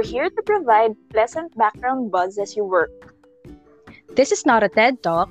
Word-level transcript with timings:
We're 0.00 0.08
here 0.08 0.32
to 0.32 0.42
provide 0.48 0.96
pleasant 1.12 1.52
background 1.60 2.08
buzz 2.08 2.40
as 2.40 2.56
you 2.56 2.64
work. 2.64 3.12
This 4.16 4.32
is 4.32 4.48
not 4.48 4.64
a 4.64 4.72
TED 4.72 5.04
Talk, 5.04 5.28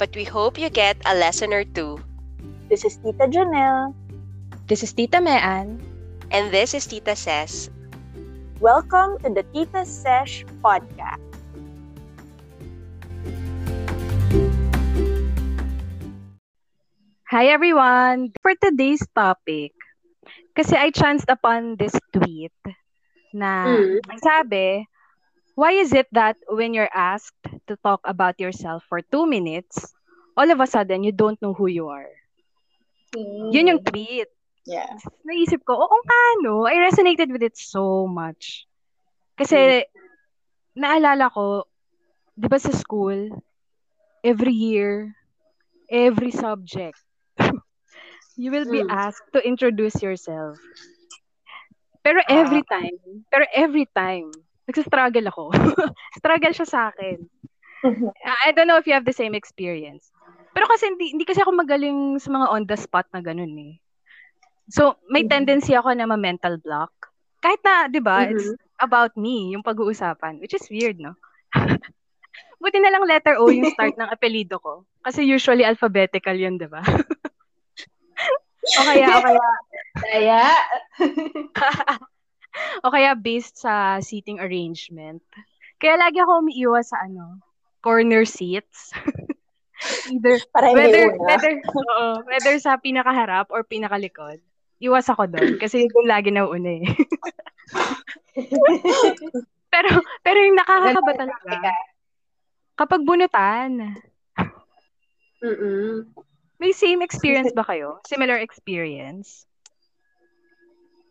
but 0.00 0.08
we 0.16 0.24
hope 0.24 0.56
you 0.56 0.72
get 0.72 0.96
a 1.04 1.12
lesson 1.12 1.52
or 1.52 1.68
two. 1.68 2.00
This 2.72 2.88
is 2.88 2.96
Tita 2.96 3.28
Janelle. 3.28 3.92
This 4.72 4.80
is 4.80 4.96
Tita 4.96 5.20
Mean. 5.20 5.84
And 6.32 6.48
this 6.48 6.72
is 6.72 6.88
Tita 6.88 7.12
Ses. 7.12 7.68
Welcome 8.56 9.20
to 9.20 9.28
the 9.28 9.44
Tita 9.52 9.84
Sesh 9.84 10.48
podcast. 10.64 11.20
Hi 17.28 17.52
everyone! 17.52 18.32
For 18.40 18.56
today's 18.56 19.04
topic, 19.12 19.76
kasi 20.56 20.72
I 20.72 20.88
chanced 20.88 21.28
upon 21.28 21.76
this 21.76 21.92
tweet 22.16 22.56
na 23.34 23.66
mm. 23.66 23.98
sabi, 24.22 24.86
why 25.58 25.74
is 25.74 25.92
it 25.92 26.06
that 26.14 26.38
when 26.46 26.72
you're 26.72 26.90
asked 26.94 27.42
to 27.66 27.74
talk 27.82 28.00
about 28.06 28.38
yourself 28.38 28.86
for 28.88 29.02
two 29.02 29.26
minutes, 29.26 29.94
all 30.38 30.50
of 30.50 30.60
a 30.60 30.66
sudden, 30.66 31.02
you 31.02 31.12
don't 31.12 31.40
know 31.42 31.52
who 31.52 31.66
you 31.66 31.90
are? 31.90 32.10
Mm. 33.14 33.50
Yun 33.50 33.66
yung 33.66 33.82
tweet. 33.82 34.30
Yeah. 34.64 34.96
Naisip 35.26 35.66
ko, 35.66 35.76
oo 35.76 35.98
nga, 36.06 36.22
no? 36.46 36.64
I 36.64 36.80
resonated 36.80 37.28
with 37.28 37.42
it 37.42 37.58
so 37.58 38.06
much. 38.06 38.64
Kasi, 39.36 39.84
mm. 39.84 39.90
naalala 40.78 41.28
ko, 41.28 41.68
di 42.38 42.48
ba 42.48 42.58
sa 42.58 42.72
school, 42.72 43.30
every 44.24 44.54
year, 44.54 45.12
every 45.90 46.30
subject, 46.32 46.98
you 48.40 48.50
will 48.50 48.66
be 48.66 48.82
mm. 48.82 48.90
asked 48.90 49.28
to 49.34 49.42
introduce 49.44 50.00
yourself. 50.00 50.58
Pero 52.04 52.20
ah. 52.20 52.28
every 52.28 52.60
time, 52.68 52.96
pero 53.32 53.48
every 53.56 53.88
time, 53.96 54.28
nagsa-struggle 54.68 55.26
ako. 55.32 55.44
Struggle 56.20 56.52
siya 56.52 56.68
sa 56.68 56.80
akin. 56.92 57.16
Mm-hmm. 57.84 58.08
I 58.44 58.52
don't 58.52 58.68
know 58.68 58.76
if 58.76 58.84
you 58.84 58.92
have 58.92 59.08
the 59.08 59.16
same 59.16 59.32
experience. 59.32 60.12
Pero 60.52 60.68
kasi 60.68 60.92
hindi, 60.92 61.16
hindi 61.16 61.24
kasi 61.24 61.40
ako 61.40 61.56
magaling 61.56 62.20
sa 62.20 62.28
mga 62.28 62.46
on 62.52 62.64
the 62.68 62.76
spot 62.76 63.08
na 63.12 63.24
ganun 63.24 63.56
eh. 63.56 63.80
So, 64.68 65.00
may 65.08 65.24
mm-hmm. 65.24 65.32
tendency 65.32 65.72
ako 65.76 65.92
na 65.96 66.08
ma-mental 66.08 66.60
block. 66.60 66.92
Kahit 67.40 67.60
na, 67.64 67.88
di 67.88 68.00
ba, 68.00 68.24
mm-hmm. 68.24 68.32
it's 68.36 68.48
about 68.80 69.12
me, 69.16 69.52
yung 69.52 69.64
pag-uusapan, 69.64 70.40
which 70.40 70.56
is 70.56 70.64
weird, 70.72 70.96
no? 70.96 71.16
Buti 72.64 72.80
na 72.80 72.88
lang 72.88 73.04
letter 73.04 73.36
O 73.36 73.52
yung 73.52 73.68
start 73.76 73.96
ng 74.00 74.08
apelido 74.08 74.56
ko. 74.56 74.88
Kasi 75.04 75.28
usually 75.28 75.68
alphabetical 75.68 76.32
yun, 76.32 76.56
di 76.56 76.64
ba? 76.64 76.80
o 78.64 78.82
kaya, 78.88 79.08
o 79.16 79.22
kaya, 79.22 79.46
kaya, 80.00 80.42
o 82.84 82.92
kaya 82.92 83.10
based 83.18 83.60
sa 83.60 84.00
seating 84.00 84.40
arrangement. 84.40 85.20
Kaya 85.76 86.00
lagi 86.00 86.22
ako 86.22 86.44
umiiwas 86.44 86.90
sa 86.90 87.04
ano, 87.04 87.40
corner 87.84 88.24
seats. 88.24 88.92
Either, 90.08 90.40
Para 90.48 90.72
whether, 90.72 91.12
una. 91.12 91.28
whether, 91.28 91.52
oo, 91.60 92.06
whether 92.24 92.56
sa 92.56 92.80
pinakaharap 92.80 93.52
or 93.52 93.68
pinakalikod. 93.68 94.40
Iwas 94.80 95.12
ako 95.12 95.28
doon 95.28 95.60
kasi 95.60 95.84
doon 95.92 96.08
lagi 96.08 96.32
na 96.32 96.48
una 96.48 96.80
eh. 96.80 96.84
pero, 99.72 99.90
pero 100.24 100.38
yung 100.40 100.56
nakakakaba 100.56 101.12
talaga, 101.14 101.72
kapag 102.74 103.00
bunutan, 103.04 104.00
Mm-mm. 105.44 106.08
May 106.64 106.72
same 106.72 107.04
experience 107.04 107.52
ba 107.58 107.68
kayo? 107.68 108.00
Similar 108.08 108.40
experience? 108.40 109.44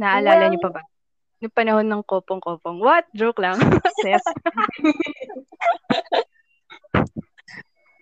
Naalala 0.02 0.50
well, 0.50 0.50
niyo 0.50 0.62
pa 0.66 0.72
ba? 0.73 0.82
Yung 1.46 1.54
panahon 1.54 1.86
ng 1.86 2.02
kopong-kopong. 2.09 2.82
What? 2.82 3.06
Joke 3.14 3.38
lang. 3.38 3.62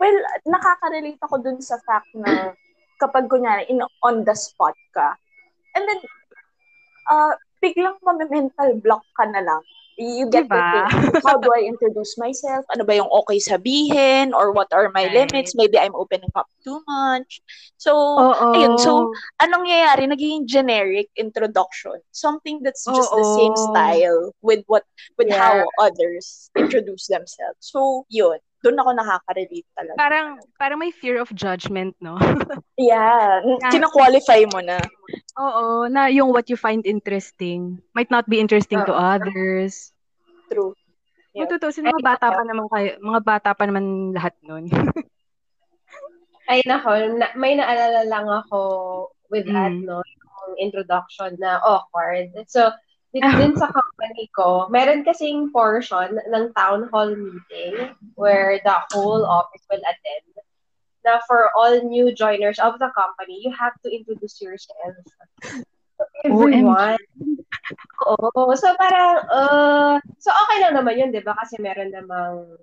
Well, 0.01 0.17
nakaka-relate 0.49 1.21
ako 1.21 1.45
dun 1.45 1.61
sa 1.61 1.77
fact 1.85 2.09
na 2.17 2.57
kapag 2.97 3.29
kunyari, 3.29 3.69
in, 3.69 3.85
on 4.01 4.25
the 4.25 4.33
spot 4.33 4.73
ka, 4.97 5.13
and 5.77 5.85
then, 5.85 6.01
uh, 7.13 7.37
biglang 7.61 8.01
ma-mental 8.01 8.81
block 8.81 9.05
ka 9.13 9.29
na 9.29 9.45
lang 9.45 9.61
you 10.03 10.29
get 10.29 10.49
diba? 10.49 10.89
think, 10.89 11.23
how 11.25 11.37
do 11.37 11.49
I 11.53 11.63
introduce 11.67 12.17
myself? 12.17 12.65
Ano 12.73 12.83
ba 12.83 12.95
yung 12.95 13.09
okay 13.23 13.39
sabihin? 13.39 14.33
Or 14.33 14.51
what 14.51 14.71
are 14.73 14.89
my 14.93 15.05
right. 15.05 15.27
limits? 15.27 15.55
Maybe 15.55 15.77
I'm 15.77 15.95
opening 15.95 16.31
up 16.35 16.47
too 16.63 16.81
much. 16.87 17.41
So, 17.77 17.93
oh, 17.93 18.53
ayun. 18.55 18.79
So, 18.79 19.11
anong 19.41 19.67
nangyayari? 19.67 20.09
Naging 20.09 20.45
generic 20.45 21.09
introduction. 21.15 21.97
Something 22.11 22.61
that's 22.63 22.85
just 22.85 23.09
oh, 23.11 23.17
the 23.17 23.27
same 23.37 23.55
style 23.71 24.33
with 24.41 24.63
what 24.67 24.83
with 25.17 25.29
yeah. 25.29 25.37
how 25.37 25.65
others 25.79 26.49
introduce 26.57 27.07
themselves. 27.07 27.59
So, 27.61 28.05
yun. 28.09 28.39
Doon 28.61 28.77
ako 28.77 28.93
nakaka-relate 28.93 29.65
talaga. 29.73 29.97
Parang, 29.97 30.27
parang 30.61 30.77
may 30.77 30.93
fear 30.93 31.17
of 31.17 31.33
judgment, 31.33 31.97
no? 31.97 32.13
yeah. 32.77 33.41
Kina-qualify 33.73 34.45
mo 34.53 34.61
na. 34.61 34.77
Oo, 35.41 35.89
na 35.89 36.05
yung 36.13 36.29
what 36.29 36.45
you 36.53 36.57
find 36.57 36.85
interesting 36.85 37.81
might 37.97 38.13
not 38.13 38.29
be 38.29 38.37
interesting 38.37 38.77
uh, 38.77 38.85
to 38.85 38.93
others. 38.93 39.89
True. 40.53 40.77
Yeah. 41.33 41.49
Matutusin, 41.49 41.89
mga 41.89 42.05
bata 42.05 42.27
pa 42.29 42.43
naman 42.45 42.67
kayo, 42.69 42.89
mga 43.01 43.21
bata 43.25 43.49
pa 43.57 43.63
naman 43.65 44.13
lahat 44.13 44.37
nun. 44.45 44.69
Ay 46.51 46.61
nako, 46.67 46.93
na, 47.17 47.31
may 47.39 47.57
naalala 47.57 48.05
lang 48.05 48.27
ako 48.27 48.59
with 49.31 49.47
mm. 49.47 49.55
that, 49.55 49.71
no, 49.71 50.03
yung 50.03 50.55
introduction 50.59 51.33
na 51.39 51.57
awkward. 51.63 52.35
So, 52.45 52.69
dito 53.15 53.31
din 53.39 53.55
sa 53.55 53.71
company 53.71 54.27
ko, 54.35 54.67
meron 54.67 55.07
kasing 55.07 55.49
portion 55.55 56.19
ng 56.19 56.51
town 56.53 56.91
hall 56.91 57.09
meeting 57.15 57.95
where 58.19 58.59
the 58.61 58.75
whole 58.91 59.23
office 59.23 59.63
will 59.71 59.81
attend. 59.81 60.27
Na 61.05 61.19
for 61.25 61.49
all 61.57 61.81
new 61.81 62.13
joiners 62.13 62.59
of 62.59 62.77
the 62.77 62.91
company, 62.93 63.41
you 63.41 63.51
have 63.57 63.73
to 63.81 63.89
introduce 63.89 64.41
yourself. 64.41 64.95
everyone. 66.25 66.97
Oo. 68.07 68.53
So, 68.57 68.73
parang, 68.77 69.25
uh, 69.29 69.95
so 70.17 70.29
okay 70.33 70.57
lang 70.61 70.73
naman 70.77 70.97
yun, 70.97 71.09
di 71.13 71.21
ba? 71.21 71.37
Kasi 71.37 71.61
meron 71.61 71.93
namang 71.93 72.57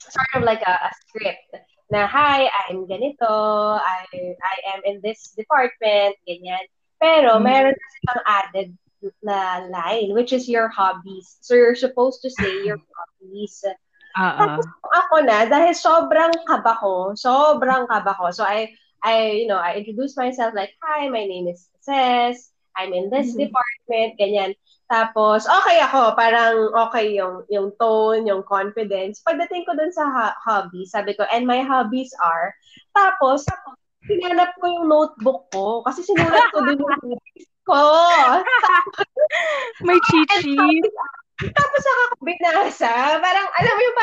sort 0.00 0.32
of 0.36 0.42
like 0.42 0.62
a, 0.64 0.74
a 0.88 0.90
script 1.06 1.52
na, 1.92 2.06
hi, 2.06 2.50
I'm 2.66 2.86
ganito, 2.88 3.30
I, 3.78 4.06
I 4.42 4.56
am 4.74 4.80
in 4.84 5.00
this 5.02 5.34
department, 5.36 6.16
ganyan. 6.26 6.64
Pero, 6.98 7.38
mm. 7.38 7.44
meron 7.44 7.76
kasi 7.76 7.98
pang 8.08 8.22
added 8.26 8.70
na 9.22 9.68
line, 9.70 10.16
which 10.16 10.32
is 10.32 10.48
your 10.48 10.66
hobbies. 10.72 11.38
So, 11.44 11.54
you're 11.54 11.78
supposed 11.78 12.24
to 12.24 12.30
say 12.32 12.64
your 12.64 12.80
hobbies. 12.80 13.62
Uh-uh. 14.16 14.36
Tapos 14.40 14.66
ako 14.82 15.14
na, 15.28 15.44
dahil 15.44 15.72
sobrang 15.76 16.32
kaba 16.48 16.72
ko, 16.80 17.12
sobrang 17.12 17.84
kaba 17.84 18.16
ko. 18.16 18.32
So, 18.32 18.42
I, 18.48 18.72
I, 19.04 19.44
you 19.44 19.46
know, 19.46 19.60
I 19.60 19.76
introduce 19.76 20.16
myself 20.16 20.56
like, 20.56 20.72
hi, 20.80 21.06
my 21.12 21.28
name 21.28 21.52
is 21.52 21.68
Ses, 21.84 22.50
I'm 22.76 22.96
in 22.96 23.12
this 23.12 23.36
mm-hmm. 23.36 23.48
department, 23.48 24.10
ganyan. 24.16 24.52
Tapos, 24.86 25.44
okay 25.50 25.82
ako, 25.82 26.14
parang 26.14 26.70
okay 26.88 27.18
yung, 27.18 27.42
yung 27.50 27.74
tone, 27.76 28.22
yung 28.24 28.46
confidence. 28.46 29.18
Pagdating 29.20 29.66
ko 29.66 29.74
dun 29.74 29.90
sa 29.90 30.06
ha- 30.06 30.38
hobby, 30.40 30.86
sabi 30.86 31.12
ko, 31.18 31.26
and 31.28 31.44
my 31.44 31.60
hobbies 31.60 32.14
are, 32.22 32.54
tapos, 32.94 33.42
hinanap 34.06 34.54
ko 34.62 34.66
yung 34.70 34.86
notebook 34.86 35.50
ko, 35.50 35.82
kasi 35.82 36.06
sinulat 36.06 36.54
ko 36.54 36.62
dun 36.62 36.78
yung 36.78 36.92
hobbies 37.02 37.50
ko. 37.66 37.82
May 39.86 39.98
cheat 40.08 40.30
sheet. 40.46 40.86
Tapos 41.36 41.82
ako 41.84 42.02
binasa, 42.24 43.20
parang, 43.20 43.46
alam 43.58 43.72
mo 43.76 43.82
yung 43.82 43.95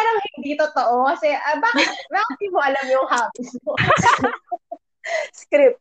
hindi 0.44 0.60
totoo, 0.60 1.08
kasi, 1.08 1.32
uh, 1.32 1.58
bakit, 1.64 1.88
bakit 2.12 2.50
mo 2.52 2.60
alam 2.60 2.86
yung 2.92 3.08
hobbies 3.08 3.56
mo? 3.64 3.72
script. 5.40 5.80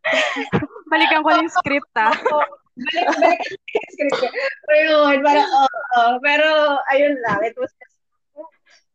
Balikan 0.87 1.27
ko 1.27 1.31
yung 1.35 1.51
script, 1.51 1.91
ah. 1.99 2.15
balik, 2.15 3.11
balik 3.19 3.41
yung 3.75 3.91
script. 3.91 4.39
Pero 4.71 5.11
yun, 5.11 5.19
parang. 5.27 5.51
Oh, 5.51 5.67
oh. 5.99 6.13
Pero, 6.23 6.79
ayun 6.95 7.19
lang, 7.27 7.43
it 7.43 7.59
was 7.59 7.75
just, 7.75 7.99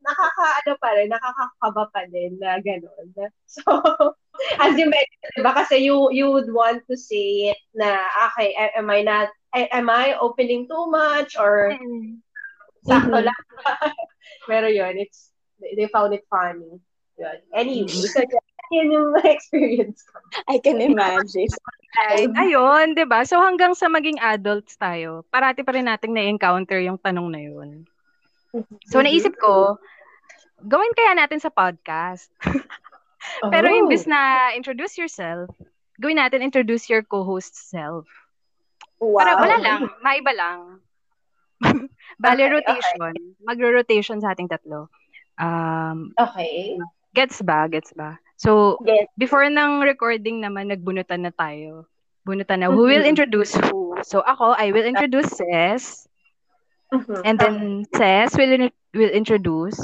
nakakaano 0.07 0.71
pa 0.79 0.89
rin, 0.95 1.11
nakakakaba 1.11 1.83
pa 1.91 2.01
din 2.07 2.39
na 2.39 2.63
gano'n. 2.63 3.11
So, 3.43 3.67
as 4.63 4.79
you 4.79 4.87
mentioned, 4.87 5.35
diba, 5.35 5.51
kasi 5.51 5.83
you, 5.83 6.07
you 6.15 6.31
would 6.31 6.47
want 6.47 6.87
to 6.87 6.95
say 6.95 7.51
it 7.51 7.59
na, 7.75 7.99
okay, 8.31 8.55
am 8.55 8.87
I 8.87 9.03
not, 9.03 9.29
am 9.51 9.91
I 9.91 10.15
opening 10.15 10.67
too 10.71 10.87
much 10.87 11.35
or 11.35 11.75
mm-hmm. 11.75 12.23
sakto 12.87 13.19
lang? 13.19 13.43
Pero 14.47 14.71
yun, 14.71 14.95
it's, 14.95 15.26
they 15.59 15.87
found 15.89 16.13
it 16.13 16.25
funny. 16.29 16.79
Yun. 17.17 17.37
Anyway, 17.53 17.89
so, 17.89 18.21
yun 18.71 18.93
yung 18.93 19.09
experience 19.25 20.03
ko. 20.05 20.19
I 20.47 20.59
can 20.59 20.79
imagine. 20.83 21.49
Ay, 21.97 22.29
ayun, 22.29 22.93
'di 22.93 23.09
ba? 23.09 23.25
So 23.25 23.41
hanggang 23.41 23.73
sa 23.73 23.89
maging 23.89 24.21
adults 24.21 24.77
tayo, 24.77 25.25
parati 25.33 25.65
pa 25.65 25.73
rin 25.73 25.89
nating 25.89 26.13
na-encounter 26.13 26.77
yung 26.83 27.01
tanong 27.01 27.27
na 27.31 27.41
yun. 27.41 27.87
So 28.91 29.01
naisip 29.01 29.33
ko, 29.41 29.81
gawin 30.61 30.93
kaya 30.93 31.17
natin 31.17 31.41
sa 31.41 31.49
podcast. 31.49 32.29
Pero 33.53 33.67
oh. 33.67 33.79
imbes 33.81 34.05
na 34.05 34.53
introduce 34.53 34.95
yourself, 34.95 35.49
gawin 35.97 36.21
natin 36.21 36.45
introduce 36.45 36.87
your 36.87 37.01
co-host 37.01 37.57
self. 37.57 38.05
Wow. 38.97 39.21
Para 39.21 39.33
wala 39.37 39.57
lang, 39.61 39.81
maiba 40.01 40.33
lang. 40.33 40.59
Bale, 42.21 42.49
Okay, 42.49 42.53
rotation. 42.53 43.13
Magro-rotation 43.45 44.17
sa 44.21 44.33
ating 44.33 44.49
tatlo. 44.49 44.89
Um, 45.37 46.13
Okay. 46.17 46.77
gets 47.13 47.41
ba? 47.41 47.69
Gets 47.69 47.93
ba? 47.93 48.17
So, 48.37 48.77
Yes. 48.85 49.09
before 49.17 49.45
ng 49.49 49.81
recording 49.81 50.41
naman, 50.41 50.69
nagbunutan 50.69 51.25
na 51.25 51.33
tayo. 51.33 51.89
Bunutan 52.21 52.61
na. 52.61 52.69
Who 52.69 52.85
will 52.85 53.05
introduce 53.05 53.55
who? 53.55 53.97
So, 54.03 54.21
ako, 54.21 54.53
I 54.53 54.69
will 54.69 54.85
introduce 54.85 55.31
Ces. 55.33 56.05
Mhm. 56.93 57.21
And 57.23 57.35
then, 57.39 57.55
Ces 57.95 58.35
will, 58.37 58.51
in- 58.51 58.77
will 58.93 59.13
introduce 59.13 59.79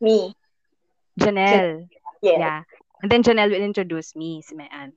Me. 0.00 0.32
Janelle. 1.20 1.88
Yes. 2.20 2.38
Yeah. 2.40 2.62
And 3.02 3.08
then, 3.12 3.22
Janelle 3.24 3.52
will 3.52 3.64
introduce 3.64 4.16
me, 4.16 4.40
si 4.44 4.56
Mayan. 4.56 4.92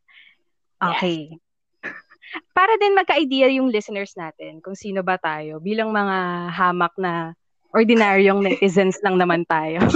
Okay. 0.80 1.40
Para 2.58 2.76
din 2.80 2.96
magka-idea 2.96 3.48
yung 3.52 3.72
listeners 3.72 4.16
natin 4.16 4.60
kung 4.60 4.76
sino 4.76 5.04
ba 5.04 5.20
tayo 5.20 5.60
bilang 5.60 5.92
mga 5.92 6.50
hamak 6.52 6.94
na 7.00 7.36
ordinaryong 7.74 8.46
netizens 8.46 9.02
lang 9.02 9.18
naman 9.18 9.44
tayo. 9.50 9.82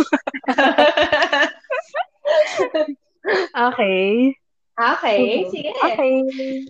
okay. 3.71 4.33
Okay, 4.77 5.49
sige. 5.49 5.73
Okay. 5.73 6.21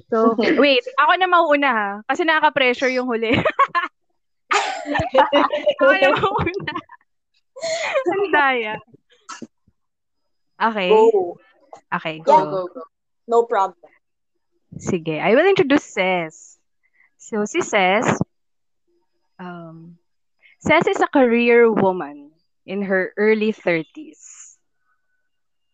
So, 0.07 0.31
wait. 0.39 0.83
Ako 0.95 1.12
na 1.19 1.27
mauuna 1.27 1.69
ha. 1.75 1.92
Kasi 2.07 2.24
nakaka-pressure 2.24 2.92
yung 2.95 3.04
huli. 3.07 3.36
ako 5.80 5.92
na 5.92 6.09
mauuna. 6.15 6.74
Ang 8.07 8.31
daya. 8.31 8.75
Okay. 10.56 10.88
Go. 10.88 11.36
Okay, 11.92 12.15
Go, 12.24 12.31
go. 12.31 12.48
go, 12.48 12.62
go. 12.71 12.83
No 13.27 13.44
problem. 13.44 13.92
Sige. 14.80 15.19
I 15.19 15.36
will 15.36 15.48
introduce 15.48 15.83
Ces. 15.83 16.56
So, 17.19 17.44
si 17.44 17.60
Ces, 17.60 18.07
um, 19.36 19.96
Ces 20.67 20.83
is 20.87 20.99
a 20.99 21.07
career 21.07 21.71
woman 21.71 22.35
in 22.67 22.83
her 22.83 23.15
early 23.15 23.55
30s. 23.55 24.59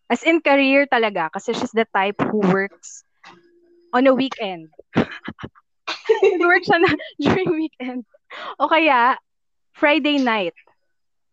As 0.06 0.22
in 0.22 0.38
career 0.38 0.86
talaga 0.86 1.34
kasi 1.34 1.58
she's 1.58 1.74
the 1.74 1.90
type 1.90 2.22
who 2.22 2.46
works 2.54 3.02
on 3.90 4.06
a 4.06 4.14
weekend. 4.14 4.70
Nag-work 4.94 6.62
siya 6.62 6.78
na 6.78 6.94
during 7.18 7.50
weekend. 7.58 8.06
O 8.62 8.70
kaya, 8.70 9.18
Friday 9.74 10.22
night. 10.22 10.54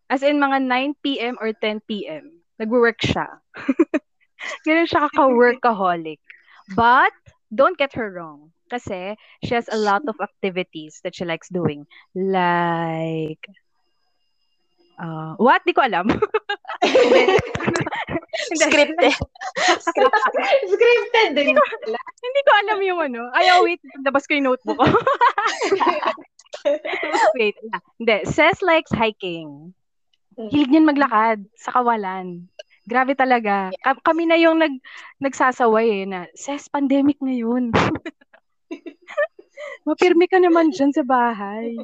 As 0.08 0.24
in 0.24 0.40
mga 0.40 0.64
9 0.64 0.96
p.m. 1.04 1.36
or 1.36 1.52
10 1.52 1.84
p.m. 1.84 2.40
Nag-work 2.56 3.04
siya. 3.04 3.44
Ganun 4.64 4.88
siya 4.88 5.04
kaka-workaholic. 5.12 6.24
But, 6.72 7.12
don't 7.52 7.76
get 7.76 7.92
her 7.92 8.08
wrong. 8.08 8.56
Kasi, 8.70 9.18
she 9.42 9.52
has 9.58 9.66
a 9.66 9.76
lot 9.76 10.06
of 10.06 10.14
activities 10.22 11.02
that 11.02 11.18
she 11.18 11.26
likes 11.26 11.50
doing. 11.50 11.84
Like, 12.14 13.42
uh, 15.00 15.34
what? 15.42 15.66
Di 15.66 15.74
ko 15.74 15.82
alam. 15.82 16.06
Scripted. 18.54 19.14
Scripted 20.70 21.28
din. 21.34 21.56
Hindi 22.20 22.40
ko 22.46 22.52
alam 22.64 22.78
yung 22.84 23.00
ano. 23.02 23.28
Ay, 23.34 23.50
oh, 23.56 23.66
wait. 23.66 23.82
Labas 24.04 24.24
ko 24.28 24.38
yung 24.38 24.54
notebook 24.54 24.78
ko. 24.78 24.86
wait. 27.38 27.56
ah, 27.74 27.82
Hindi. 27.98 28.16
Says 28.28 28.62
likes 28.62 28.92
hiking. 28.94 29.74
Hilig 30.38 30.72
niyan 30.72 30.88
maglakad 30.88 31.44
sa 31.58 31.74
kawalan. 31.74 32.48
Grabe 32.88 33.12
talaga. 33.12 33.68
Ka- 33.84 34.00
kami 34.02 34.24
na 34.24 34.40
yung 34.40 34.56
nag 34.56 34.72
nagsasaway 35.20 36.02
eh 36.02 36.08
na, 36.08 36.24
Ses, 36.32 36.66
pandemic 36.72 37.20
ngayon. 37.20 37.76
Mapirmi 39.86 40.26
ka 40.30 40.40
naman 40.40 40.72
dyan 40.72 40.94
sa 40.94 41.04
bahay. 41.04 41.76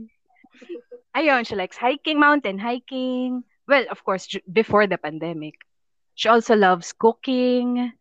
Ayun, 1.17 1.49
she 1.49 1.57
likes 1.57 1.77
hiking, 1.77 2.21
mountain 2.21 2.61
hiking. 2.61 3.45
Well, 3.67 3.85
of 3.91 4.05
course, 4.05 4.29
before 4.53 4.87
the 4.87 5.01
pandemic. 5.01 5.65
She 6.17 6.29
also 6.29 6.57
loves 6.57 6.93
cooking, 6.93 7.93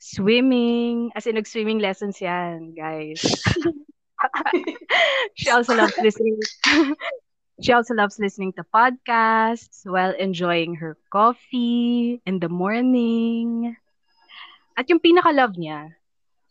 swimming. 0.00 1.12
As 1.14 1.26
in, 1.26 1.36
nag-swimming 1.36 1.78
lessons 1.78 2.20
yan, 2.20 2.74
guys. 2.74 3.20
she 5.38 5.48
also 5.48 5.76
loves 5.76 5.94
listening. 6.02 6.40
she 7.62 7.72
also 7.72 7.94
loves 7.94 8.18
listening 8.18 8.52
to 8.58 8.64
podcasts 8.68 9.84
while 9.84 10.12
enjoying 10.18 10.74
her 10.76 10.96
coffee 11.12 12.20
in 12.26 12.40
the 12.40 12.48
morning. 12.48 13.76
At 14.76 14.88
yung 14.88 15.00
pinaka-love 15.00 15.60
niya 15.60 15.92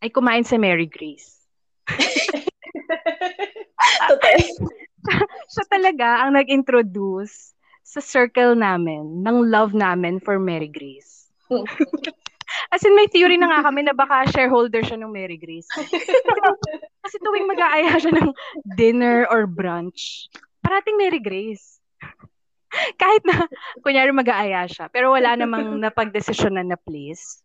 ay 0.02 0.10
kumain 0.10 0.46
sa 0.46 0.58
Mary 0.58 0.86
Grace. 0.86 1.41
Totoo. 4.10 4.38
Siya 5.50 5.66
talaga 5.68 6.26
ang 6.26 6.38
nag-introduce 6.38 7.54
sa 7.82 8.00
circle 8.00 8.56
namin 8.56 9.26
ng 9.26 9.38
love 9.52 9.76
namin 9.76 10.22
for 10.22 10.40
Mary 10.40 10.70
Grace. 10.70 11.28
As 12.72 12.84
in, 12.84 12.96
may 12.96 13.08
theory 13.08 13.40
na 13.40 13.48
nga 13.48 13.64
kami 13.68 13.84
na 13.84 13.96
baka 13.96 14.28
shareholder 14.32 14.84
siya 14.84 15.00
ng 15.00 15.12
Mary 15.12 15.40
Grace. 15.40 15.68
Kasi 17.04 17.16
tuwing 17.24 17.48
mag-aaya 17.48 17.96
siya 17.96 18.12
ng 18.12 18.32
dinner 18.76 19.24
or 19.32 19.48
brunch, 19.48 20.28
parating 20.60 21.00
Mary 21.00 21.20
Grace. 21.20 21.80
Kahit 23.00 23.24
na, 23.28 23.48
kunyari 23.84 24.12
mag-aaya 24.16 24.68
siya, 24.68 24.88
pero 24.92 25.12
wala 25.12 25.36
namang 25.36 25.80
napagdesisyonan 25.80 26.72
na 26.72 26.80
place. 26.80 27.44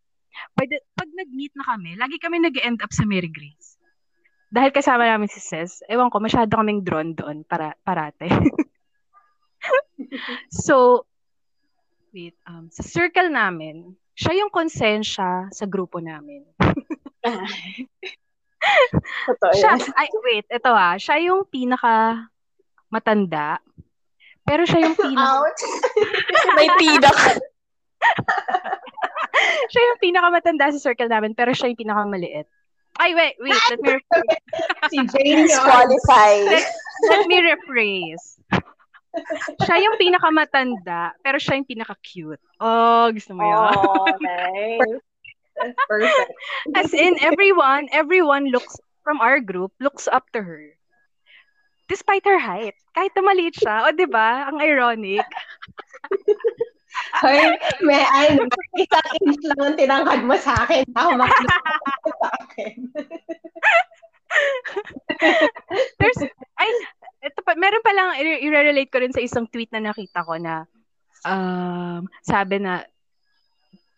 Pwede, 0.54 0.82
pag 0.94 1.10
nag-meet 1.10 1.54
na 1.58 1.64
kami, 1.74 1.98
lagi 1.98 2.18
kami 2.22 2.42
nag 2.42 2.54
end 2.62 2.78
up 2.82 2.94
sa 2.94 3.06
Mary 3.06 3.30
Grace. 3.30 3.78
Dahil 4.56 4.72
kasama 4.72 5.04
namin 5.04 5.28
si 5.28 5.36
Ces, 5.36 5.84
ewan 5.84 6.08
ko, 6.08 6.16
masyado 6.16 6.48
kaming 6.48 6.80
drawn 6.80 7.12
doon 7.12 7.44
para, 7.44 7.76
parate. 7.84 8.24
so, 10.48 11.04
wait, 12.16 12.32
um, 12.48 12.72
sa 12.72 12.80
circle 12.80 13.28
namin, 13.28 13.92
siya 14.16 14.32
yung 14.40 14.48
konsensya 14.48 15.52
sa 15.52 15.64
grupo 15.68 16.00
namin. 16.00 16.48
Totoo 19.28 19.52
Siya, 19.52 19.76
ay, 19.92 20.08
wait, 20.24 20.48
ito 20.48 20.72
ah, 20.72 20.96
siya 20.96 21.20
yung 21.20 21.44
pinaka 21.44 22.24
matanda, 22.88 23.60
pero 24.40 24.64
siya 24.64 24.88
yung 24.88 24.96
pinaka, 24.96 25.44
Ouch. 25.44 25.62
May 26.56 26.68
pidak. 26.80 27.44
siya 29.68 29.82
yung 29.92 30.00
pinaka 30.00 30.32
matanda 30.32 30.72
sa 30.72 30.80
circle 30.80 31.12
namin, 31.12 31.36
pero 31.36 31.52
siya 31.52 31.68
yung 31.68 31.76
pinaka 31.76 32.08
maliit. 32.08 32.48
Ay, 32.98 33.14
wait, 33.14 33.34
wait, 33.40 33.62
let 33.70 33.80
me 33.80 33.90
rephrase. 33.98 34.40
si 34.90 34.98
Jane 35.12 35.44
yun. 35.44 35.48
Disqualify. 35.48 36.34
let 37.10 37.22
me 37.28 37.38
rephrase. 37.44 38.26
Siya 39.64 39.76
yung 39.80 39.96
pinaka 39.96 40.28
matanda, 40.28 41.12
pero 41.24 41.40
siya 41.40 41.56
yung 41.56 41.68
pinaka 41.68 41.96
cute. 42.04 42.40
Oh, 42.60 43.08
gusto 43.12 43.32
mo 43.32 43.44
yun? 43.44 43.72
Oh, 43.72 44.08
nice. 44.20 45.00
Perfect. 45.88 46.32
As 46.76 46.92
in, 46.92 47.16
everyone, 47.24 47.88
everyone 47.92 48.52
looks, 48.52 48.76
from 49.04 49.20
our 49.24 49.40
group, 49.40 49.72
looks 49.80 50.04
up 50.08 50.28
to 50.36 50.44
her. 50.44 50.76
Despite 51.88 52.26
her 52.26 52.36
height. 52.36 52.74
Kahit 52.92 53.14
na 53.14 53.22
maliit 53.22 53.56
siya. 53.56 53.86
O, 53.86 53.94
di 53.94 54.10
ba? 54.10 54.50
Ang 54.50 54.58
ironic. 54.60 55.24
Hoy, 57.22 57.40
may 57.84 58.02
ano, 58.04 58.46
isang 58.76 59.08
inch 59.24 59.42
lang 59.48 59.60
ang 59.62 59.76
tinangkad 59.78 60.20
mo 60.24 60.36
sa 60.36 60.52
akin. 60.66 60.84
Ka 60.92 61.08
sa 62.20 62.28
akin. 62.44 62.76
There's, 65.98 66.20
ay, 66.58 66.70
ito 67.24 67.40
pa, 67.42 67.56
meron 67.56 67.82
pa 67.84 67.92
lang, 67.96 68.08
i- 68.20 68.42
i-relate 68.46 68.90
ko 68.92 68.98
rin 69.00 69.14
sa 69.14 69.22
isang 69.24 69.48
tweet 69.48 69.70
na 69.72 69.80
nakita 69.80 70.22
ko 70.26 70.36
na, 70.36 70.64
um, 71.24 72.06
sabi 72.22 72.60
na, 72.60 72.84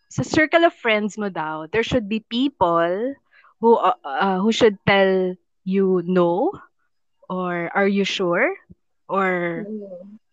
sa 0.09 0.23
circle 0.25 0.65
of 0.65 0.73
friends 0.73 1.17
mo 1.17 1.29
daw, 1.29 1.69
there 1.69 1.85
should 1.85 2.09
be 2.09 2.25
people 2.33 3.13
who, 3.61 3.71
uh, 3.77 3.93
uh, 4.03 4.37
who 4.41 4.49
should 4.51 4.77
tell 4.87 5.35
you 5.65 6.01
no, 6.05 6.49
or 7.29 7.69
are 7.77 7.87
you 7.87 8.03
sure, 8.03 8.49
or 9.09 9.65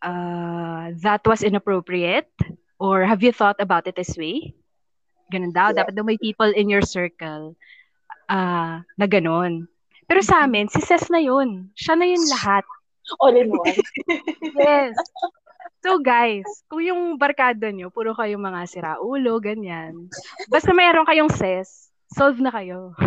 uh, 0.05 0.93
that 1.01 1.25
was 1.25 1.43
inappropriate, 1.43 2.31
or 2.79 3.09
have 3.09 3.25
you 3.25 3.33
thought 3.33 3.59
about 3.59 3.89
it 3.89 3.97
this 3.97 4.15
way? 4.15 4.53
Ganun 5.33 5.51
daw. 5.51 5.73
Yeah. 5.73 5.83
Dapat 5.83 5.97
daw 5.97 6.05
may 6.05 6.21
people 6.21 6.53
in 6.53 6.69
your 6.69 6.85
circle 6.85 7.57
uh, 8.29 8.85
na 8.85 9.07
ganun. 9.09 9.67
Pero 10.07 10.23
sa 10.23 10.47
amin, 10.47 10.71
si 10.71 10.79
Ses 10.85 11.11
na 11.11 11.19
yun. 11.19 11.75
Siya 11.75 11.99
na 11.99 12.07
yun 12.07 12.23
lahat. 12.31 12.63
All 13.19 13.35
in 13.35 13.51
one. 13.51 13.75
Yes. 14.55 14.95
So 15.83 15.99
guys, 16.03 16.47
kung 16.71 16.83
yung 16.83 17.19
barkada 17.19 17.71
nyo, 17.71 17.91
puro 17.91 18.15
kayong 18.15 18.43
mga 18.43 18.67
siraulo, 18.71 19.39
ganyan. 19.39 20.11
Basta 20.51 20.75
mayroon 20.75 21.07
kayong 21.07 21.31
Ses, 21.31 21.91
solve 22.11 22.43
na 22.43 22.51
kayo. 22.51 22.91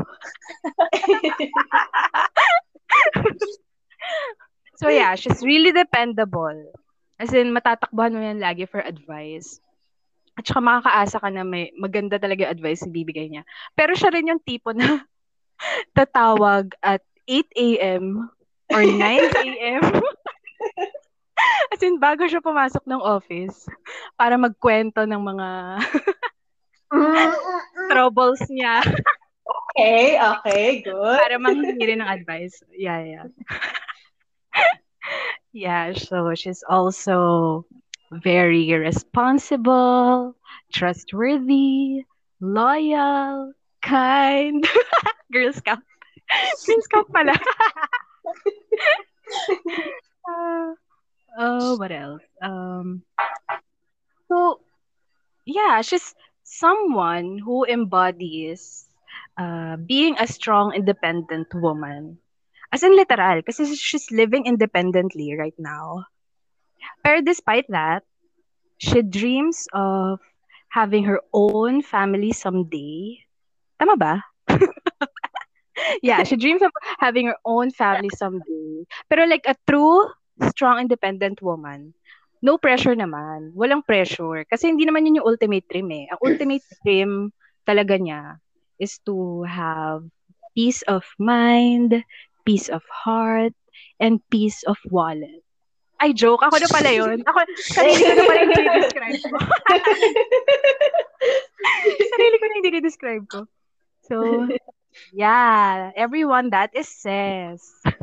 so 4.80 4.88
yeah, 4.88 5.14
she's 5.20 5.44
really 5.44 5.76
dependable. 5.76 6.72
As 7.20 7.36
in, 7.36 7.52
matatakbuhan 7.52 8.16
mo 8.16 8.24
yan 8.24 8.40
lagi 8.40 8.64
for 8.64 8.80
advice. 8.80 9.60
At 10.40 10.48
saka 10.48 10.64
makakaasa 10.64 11.20
ka 11.20 11.28
na 11.28 11.44
may 11.44 11.76
maganda 11.76 12.16
talaga 12.16 12.48
yung 12.48 12.56
advice 12.56 12.88
na 12.88 12.96
bibigay 12.96 13.28
niya. 13.28 13.44
Pero 13.76 13.92
siya 13.92 14.16
rin 14.16 14.32
yung 14.32 14.40
tipo 14.40 14.72
na 14.72 15.04
tatawag 16.00 16.72
at 16.80 17.04
8 17.28 17.44
a.m. 17.60 18.32
or 18.72 18.88
9 18.88 18.96
a.m. 19.04 19.84
As 21.76 21.84
in, 21.84 22.00
bago 22.00 22.24
siya 22.24 22.40
pumasok 22.40 22.84
ng 22.88 23.04
office, 23.04 23.68
para 24.16 24.40
magkwento 24.40 25.04
ng 25.04 25.20
mga 25.20 25.48
troubles 27.92 28.44
niya. 28.48 28.80
Okay, 29.76 30.20
okay, 30.20 30.84
good. 30.84 31.20
para 31.20 31.36
manghingi 31.36 32.00
ng 32.00 32.04
advice. 32.04 32.64
Yeah, 32.72 33.04
yeah. 33.04 33.28
Yeah, 35.54 35.94
so 35.94 36.34
she's 36.36 36.64
also 36.68 37.66
very 38.12 38.72
responsible, 38.74 40.36
trustworthy, 40.74 42.06
loyal, 42.42 43.54
kind. 43.82 44.68
Girl 45.32 45.54
Scout. 45.54 45.80
Girl 46.66 46.82
Scout 46.82 47.08
pala. 47.14 47.34
uh, 50.30 50.74
oh, 51.40 51.76
what 51.76 51.92
else? 51.92 52.22
Um, 52.42 53.04
so, 54.28 54.60
yeah, 55.46 55.82
she's 55.82 56.16
someone 56.44 57.38
who 57.40 57.66
embodies 57.66 58.88
uh, 59.38 59.78
being 59.78 60.16
a 60.20 60.28
strong, 60.28 60.74
independent 60.74 61.54
woman. 61.54 62.20
As 62.70 62.86
in 62.86 62.96
literal, 62.96 63.42
kasi 63.42 63.74
she's 63.74 64.12
living 64.14 64.46
independently 64.46 65.34
right 65.34 65.58
now. 65.58 66.06
Pero 67.02 67.22
despite 67.22 67.66
that, 67.70 68.06
she 68.78 69.02
dreams 69.02 69.68
of 69.74 70.22
having 70.70 71.04
her 71.10 71.20
own 71.34 71.82
family 71.82 72.32
someday. 72.32 73.18
Tama 73.82 73.98
ba? 73.98 74.22
yeah, 76.04 76.24
she 76.24 76.38
dreams 76.38 76.62
of 76.62 76.72
having 77.00 77.28
her 77.28 77.40
own 77.44 77.72
family 77.72 78.10
someday. 78.14 78.86
Pero 79.10 79.26
like 79.26 79.44
a 79.50 79.58
true, 79.66 80.06
strong, 80.54 80.80
independent 80.80 81.42
woman, 81.42 81.94
no 82.42 82.58
pressure 82.58 82.96
naman. 82.96 83.52
Walang 83.58 83.86
pressure. 83.86 84.46
Kasi 84.46 84.72
hindi 84.72 84.86
naman 84.86 85.10
yun 85.10 85.20
yung 85.20 85.30
ultimate 85.34 85.66
dream 85.68 85.92
eh. 85.92 86.06
Ang 86.14 86.20
ultimate 86.22 86.66
dream 86.86 87.34
talaga 87.68 87.98
niya 88.00 88.40
is 88.80 88.98
to 89.04 89.44
have 89.44 90.08
peace 90.56 90.82
of 90.88 91.04
mind, 91.20 92.04
peace 92.50 92.66
of 92.66 92.82
heart, 92.90 93.54
and 94.02 94.18
peace 94.34 94.66
of 94.66 94.82
wallet. 94.90 95.46
Ay, 96.02 96.18
joke. 96.18 96.42
Ako 96.42 96.58
na 96.58 96.66
pala 96.66 96.90
yun. 96.90 97.22
Ako, 97.22 97.46
sarili 97.62 98.02
ko 98.02 98.14
na 98.18 98.26
pala 98.26 98.42
yung 98.42 98.82
describe 98.82 99.22
ko. 99.22 99.38
sarili 102.18 102.36
ko 102.42 102.46
na 102.50 102.58
yung 102.58 102.82
describe 102.82 103.26
ko. 103.30 103.40
So, 104.10 104.50
yeah. 105.14 105.94
Everyone, 105.94 106.50
that 106.50 106.74
is 106.74 106.90
says. 106.90 107.62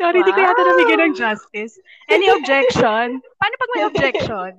Sorry, 0.00 0.24
hindi 0.24 0.32
wow. 0.34 0.36
ko 0.36 0.42
yata 0.42 0.62
nabigyan 0.66 1.00
ng 1.06 1.14
justice. 1.14 1.78
Any 2.10 2.26
objection? 2.32 3.22
Paano 3.38 3.54
pag 3.60 3.70
may 3.76 3.84
objection? 3.86 4.50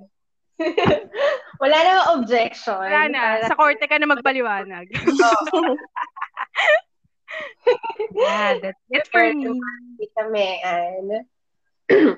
Wala 1.61 1.77
na 1.81 1.93
objection. 2.15 2.79
Wala 2.79 3.11
na. 3.11 3.43
Sa 3.49 3.57
korte 3.57 3.83
ka 3.83 3.99
na 3.99 4.07
magpaliwanag. 4.07 4.87
Yeah, 8.15 8.59
that's 8.61 8.79
it 8.89 9.07
for 9.11 9.33
me. 9.33 9.59
Kita 9.99 10.31
Mean. 10.31 11.25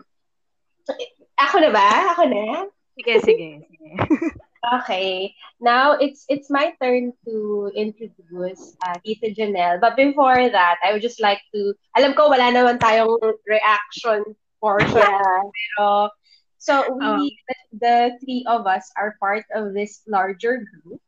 Ako 1.46 1.56
na 1.60 1.70
ba? 1.74 2.16
Ako 2.16 2.24
na? 2.30 2.70
Sige, 2.96 3.14
sige, 3.22 3.48
sige. 3.68 3.90
Okay. 4.74 5.36
Now 5.62 5.94
it's 5.94 6.26
it's 6.26 6.50
my 6.50 6.74
turn 6.82 7.14
to 7.26 7.70
introduce 7.76 8.74
uh, 8.82 8.98
Tita 9.06 9.30
Janelle. 9.30 9.78
But 9.78 9.96
before 9.96 10.50
that, 10.50 10.78
I 10.84 10.90
would 10.90 11.06
just 11.06 11.22
like 11.22 11.38
to 11.54 11.78
alam 11.94 12.18
ko 12.18 12.34
wala 12.34 12.50
naman 12.50 12.82
tayong 12.82 13.22
reaction 13.46 14.26
portion. 14.58 14.98
Yeah. 14.98 15.42
Pero 15.54 16.10
so 16.58 16.74
we 16.98 17.06
oh. 17.06 17.22
the, 17.22 17.58
the 17.78 17.98
three 18.26 18.42
of 18.50 18.66
us 18.66 18.90
are 18.98 19.22
part 19.22 19.46
of 19.54 19.78
this 19.78 20.02
larger 20.10 20.66
group. 20.66 21.02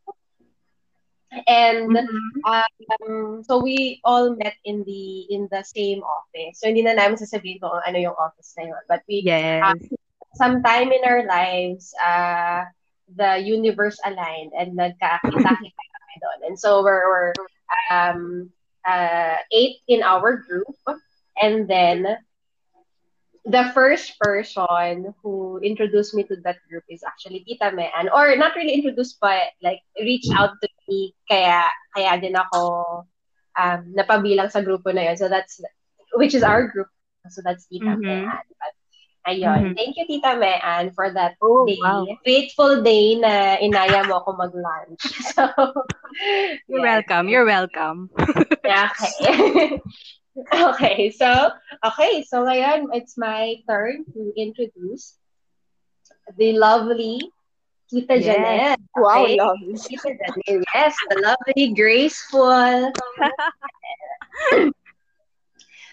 And 1.47 1.91
mm-hmm. 1.91 3.03
um, 3.03 3.43
so 3.43 3.61
we 3.61 3.99
all 4.03 4.35
met 4.35 4.55
in 4.63 4.83
the 4.87 5.27
in 5.29 5.47
the 5.51 5.63
same 5.63 5.99
office. 5.99 6.59
So 6.59 6.71
hindi 6.71 6.83
na 6.83 6.95
namin 6.95 7.19
sasabihin 7.19 7.59
kung 7.59 7.83
ano 7.83 7.97
yung 7.99 8.15
office 8.15 8.55
na 8.55 8.71
yun. 8.71 8.83
But 8.87 9.03
we 9.11 9.27
yes. 9.27 9.59
uh, 9.59 9.75
sometime 10.35 10.91
in 10.91 11.03
our 11.03 11.27
lives, 11.27 11.91
uh, 11.99 12.63
the 13.15 13.39
universe 13.43 13.99
aligned 14.05 14.51
and 14.55 14.77
nagkakita-kita 14.77 15.83
kami 15.95 16.15
doon. 16.19 16.39
And 16.47 16.55
so 16.59 16.83
we're, 16.83 17.03
we're 17.07 17.33
um, 17.91 18.51
uh, 18.87 19.35
eight 19.51 19.83
in 19.87 20.03
our 20.03 20.37
group. 20.37 20.75
And 21.41 21.67
then 21.67 22.17
the 23.45 23.71
first 23.73 24.19
person 24.19 25.13
who 25.23 25.59
introduced 25.63 26.13
me 26.13 26.23
to 26.23 26.35
that 26.43 26.57
group 26.69 26.83
is 26.89 27.03
actually 27.03 27.43
Tita 27.47 27.71
Mean. 27.71 28.09
Or 28.13 28.35
not 28.35 28.55
really 28.55 28.73
introduced, 28.73 29.17
but 29.21 29.55
like 29.61 29.79
reached 29.99 30.31
out 30.35 30.55
to 30.61 30.67
me. 30.87 31.13
Kaya, 31.27 31.67
kaya 31.93 32.11
din 32.19 32.35
ako 32.35 32.61
um, 33.59 33.81
napabilang 33.93 34.51
sa 34.51 34.63
grupo 34.63 34.89
na 34.95 35.11
yun. 35.11 35.17
So 35.17 35.27
that's, 35.27 35.59
which 36.15 36.33
is 36.33 36.43
our 36.43 36.67
group. 36.67 36.87
So 37.29 37.43
that's 37.43 37.67
Tita 37.67 37.85
mm-hmm. 37.85 38.01
Mean. 38.01 38.25
But, 38.31 38.73
ayun. 39.27 39.59
Mm-hmm. 39.59 39.75
Thank 39.75 39.93
you, 39.99 40.05
Tita 40.07 40.39
Mean, 40.39 40.91
for 40.95 41.11
that 41.11 41.35
oh, 41.43 41.67
day. 41.67 41.77
Wow. 41.81 42.07
Fateful 42.23 42.81
day 42.81 43.19
na 43.19 43.59
inaya 43.59 44.07
mo 44.07 44.23
ako 44.23 44.39
mag-lunch. 44.39 45.03
So, 45.37 45.43
You're 46.65 46.81
yeah. 46.81 46.97
welcome. 46.97 47.29
You're 47.29 47.45
welcome. 47.45 48.09
okay. 48.65 49.77
Okay, 50.53 51.09
so, 51.09 51.49
okay, 51.81 52.21
so 52.21 52.45
ngayon, 52.45 52.93
it's 52.93 53.17
my 53.17 53.57
turn 53.65 54.05
to 54.13 54.29
introduce 54.37 55.17
the 56.37 56.53
lovely 56.53 57.17
Tita 57.89 58.19
yes. 58.19 58.25
Janet. 58.25 58.79
Wow, 58.95 59.23
okay. 59.23 59.37
lovely. 59.37 59.75
Tita 59.75 60.11
Janet, 60.15 60.65
yes, 60.73 60.95
the 61.09 61.21
lovely, 61.23 61.73
graceful. 61.73 62.91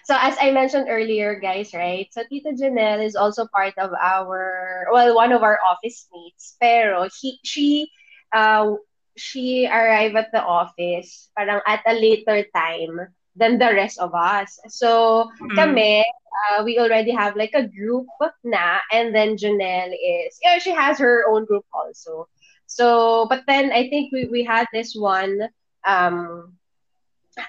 so 0.03 0.15
as 0.19 0.35
I 0.39 0.51
mentioned 0.51 0.87
earlier, 0.89 1.39
guys, 1.39 1.73
right? 1.73 2.07
So 2.11 2.23
Tita 2.29 2.51
Janelle 2.51 3.03
is 3.03 3.15
also 3.15 3.47
part 3.47 3.77
of 3.77 3.91
our, 3.95 4.87
well, 4.91 5.15
one 5.15 5.31
of 5.31 5.43
our 5.43 5.59
office 5.65 6.07
mates. 6.13 6.55
Pero 6.59 7.07
he, 7.21 7.39
she, 7.43 7.89
uh, 8.33 8.75
she 9.17 9.65
arrived 9.67 10.15
at 10.15 10.31
the 10.31 10.43
office 10.43 11.29
parang 11.35 11.61
at 11.65 11.81
a 11.87 11.93
later 11.93 12.43
time 12.53 13.07
than 13.35 13.59
the 13.59 13.73
rest 13.75 13.99
of 13.99 14.15
us. 14.15 14.59
So, 14.67 15.29
mm-hmm. 15.41 15.55
kami, 15.55 16.03
uh, 16.03 16.63
we 16.63 16.79
already 16.79 17.11
have 17.11 17.35
like 17.35 17.51
a 17.53 17.67
group 17.67 18.07
na, 18.43 18.79
and 18.91 19.13
then 19.13 19.37
Janelle 19.37 19.91
is, 19.91 20.39
yeah, 20.41 20.57
she 20.59 20.71
has 20.71 20.99
her 20.99 21.23
own 21.29 21.45
group 21.45 21.65
also. 21.73 22.27
So, 22.67 23.27
but 23.29 23.43
then 23.47 23.71
I 23.71 23.89
think 23.89 24.11
we, 24.11 24.25
we 24.25 24.43
had 24.43 24.67
this 24.73 24.95
one 24.95 25.49
um, 25.85 26.53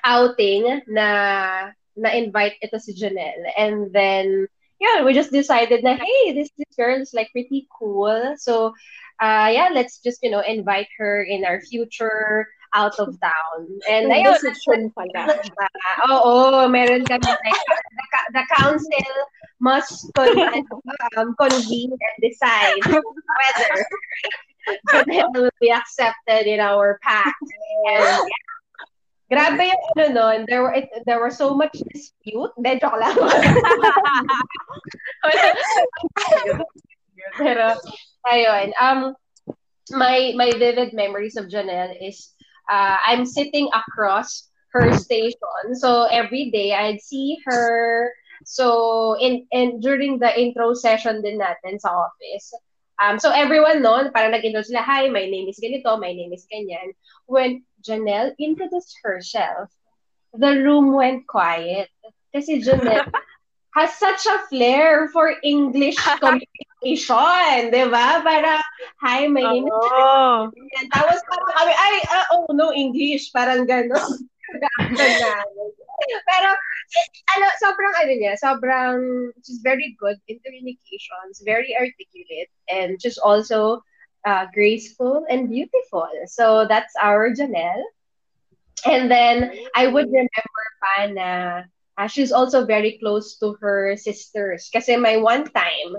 outing 0.04 0.82
na 0.86 1.70
na 1.96 2.10
invite 2.10 2.60
ito 2.60 2.76
si 2.78 2.92
Janelle. 2.92 3.48
And 3.56 3.92
then, 3.92 4.46
yeah, 4.78 5.02
we 5.02 5.14
just 5.14 5.32
decided 5.32 5.82
na, 5.82 5.96
hey, 5.96 6.32
this, 6.34 6.50
this 6.58 6.76
girl 6.76 7.00
is 7.00 7.14
like 7.14 7.32
pretty 7.32 7.66
cool. 7.78 8.34
So, 8.36 8.74
uh, 9.20 9.48
yeah, 9.48 9.70
let's 9.72 9.98
just, 9.98 10.20
you 10.22 10.30
know, 10.30 10.44
invite 10.44 10.88
her 10.98 11.22
in 11.22 11.44
our 11.44 11.60
future 11.62 12.48
out 12.76 13.00
of 13.00 13.16
town. 13.24 13.58
And 13.88 14.12
ayun, 14.12 14.36
decision 14.36 14.92
pala. 14.92 15.32
Oo, 16.12 16.68
meron 16.68 17.08
kami 17.08 17.24
like, 17.24 17.62
the, 17.72 18.20
the 18.36 18.44
council 18.60 19.12
must 19.58 20.12
con- 20.12 20.36
um, 21.16 21.32
convene 21.40 21.96
and 21.96 22.16
decide 22.20 22.76
whether 22.84 23.72
Janelle 24.92 25.32
will 25.32 25.50
be 25.60 25.72
accepted 25.72 26.44
in 26.44 26.60
our 26.60 27.00
pack. 27.00 27.34
And 27.88 28.04
yeah, 28.04 28.44
Grabe 29.26 29.58
yung 29.58 29.82
ano 29.98 30.04
nun, 30.14 30.38
there 30.46 30.62
were 30.62 30.70
it, 30.70 30.86
there 31.02 31.18
were 31.18 31.34
so 31.34 31.50
much 31.50 31.74
dispute. 31.90 32.50
Hindi, 32.54 32.78
joke 32.78 32.94
lang. 32.94 33.10
Pero, 37.42 37.74
ayun. 38.22 38.70
Um, 38.78 39.18
my 39.90 40.30
my 40.38 40.54
vivid 40.54 40.94
memories 40.94 41.34
of 41.34 41.50
Janelle 41.50 41.98
is 41.98 42.35
uh, 42.68 42.96
I'm 43.06 43.24
sitting 43.26 43.68
across 43.72 44.48
her 44.72 44.92
station. 44.96 45.74
So 45.74 46.04
every 46.04 46.50
day 46.50 46.74
I'd 46.74 47.00
see 47.00 47.38
her. 47.46 48.12
So 48.44 49.16
in 49.18 49.46
in 49.50 49.80
during 49.80 50.18
the 50.18 50.28
intro 50.28 50.74
session 50.74 51.22
din 51.22 51.40
natin 51.40 51.80
sa 51.80 51.90
office. 51.94 52.52
Um, 52.96 53.18
so 53.18 53.28
everyone 53.28 53.82
noon, 53.84 54.08
parang 54.08 54.32
nag-intro 54.32 54.64
sila, 54.64 54.80
hi, 54.80 55.08
my 55.12 55.28
name 55.28 55.48
is 55.52 55.60
ganito, 55.60 56.00
my 56.00 56.16
name 56.16 56.32
is 56.32 56.48
ganyan. 56.48 56.96
When 57.28 57.60
Janelle 57.84 58.32
introduced 58.40 58.96
herself, 59.04 59.68
the 60.32 60.64
room 60.64 60.96
went 60.96 61.28
quiet. 61.28 61.92
Kasi 62.32 62.64
Janelle 62.64 63.04
has 63.76 63.92
such 64.00 64.24
a 64.24 64.40
flair 64.48 65.08
for 65.12 65.36
English 65.44 66.00
communication, 66.24 67.68
di 67.68 67.84
ba? 67.92 68.24
Para, 68.24 68.56
hi, 69.04 69.28
my 69.28 69.44
name 69.44 69.68
is 69.68 69.76
oh. 69.76 70.48
Tapos 70.96 71.20
parang 71.28 71.52
kami, 71.60 71.72
ay, 71.76 71.96
uh, 72.08 72.26
oh, 72.32 72.48
no 72.56 72.72
English, 72.72 73.28
parang 73.36 73.68
gano'n. 73.68 74.16
Pero 76.06 76.48
ano, 77.36 77.46
sobrang 77.60 77.94
ano 78.00 78.12
niya, 78.16 78.34
sobrang, 78.40 78.96
she's 79.44 79.60
very 79.60 79.92
good 80.00 80.16
in 80.32 80.40
communications, 80.40 81.44
very 81.44 81.76
articulate, 81.76 82.48
and 82.72 82.96
she's 82.96 83.20
also 83.20 83.84
uh, 84.24 84.48
graceful 84.56 85.28
and 85.28 85.52
beautiful. 85.52 86.08
So 86.32 86.64
that's 86.64 86.96
our 86.96 87.28
Janelle. 87.28 87.84
And 88.88 89.10
then 89.10 89.52
I 89.74 89.88
would 89.88 90.08
remember 90.08 90.64
pa 90.80 91.06
na 91.12 91.30
uh, 91.98 92.06
she's 92.06 92.32
also 92.32 92.64
very 92.64 92.98
close 92.98 93.36
to 93.38 93.56
her 93.60 93.96
sisters. 93.96 94.70
Kasi 94.72 94.96
my 94.96 95.16
one 95.16 95.44
time, 95.50 95.96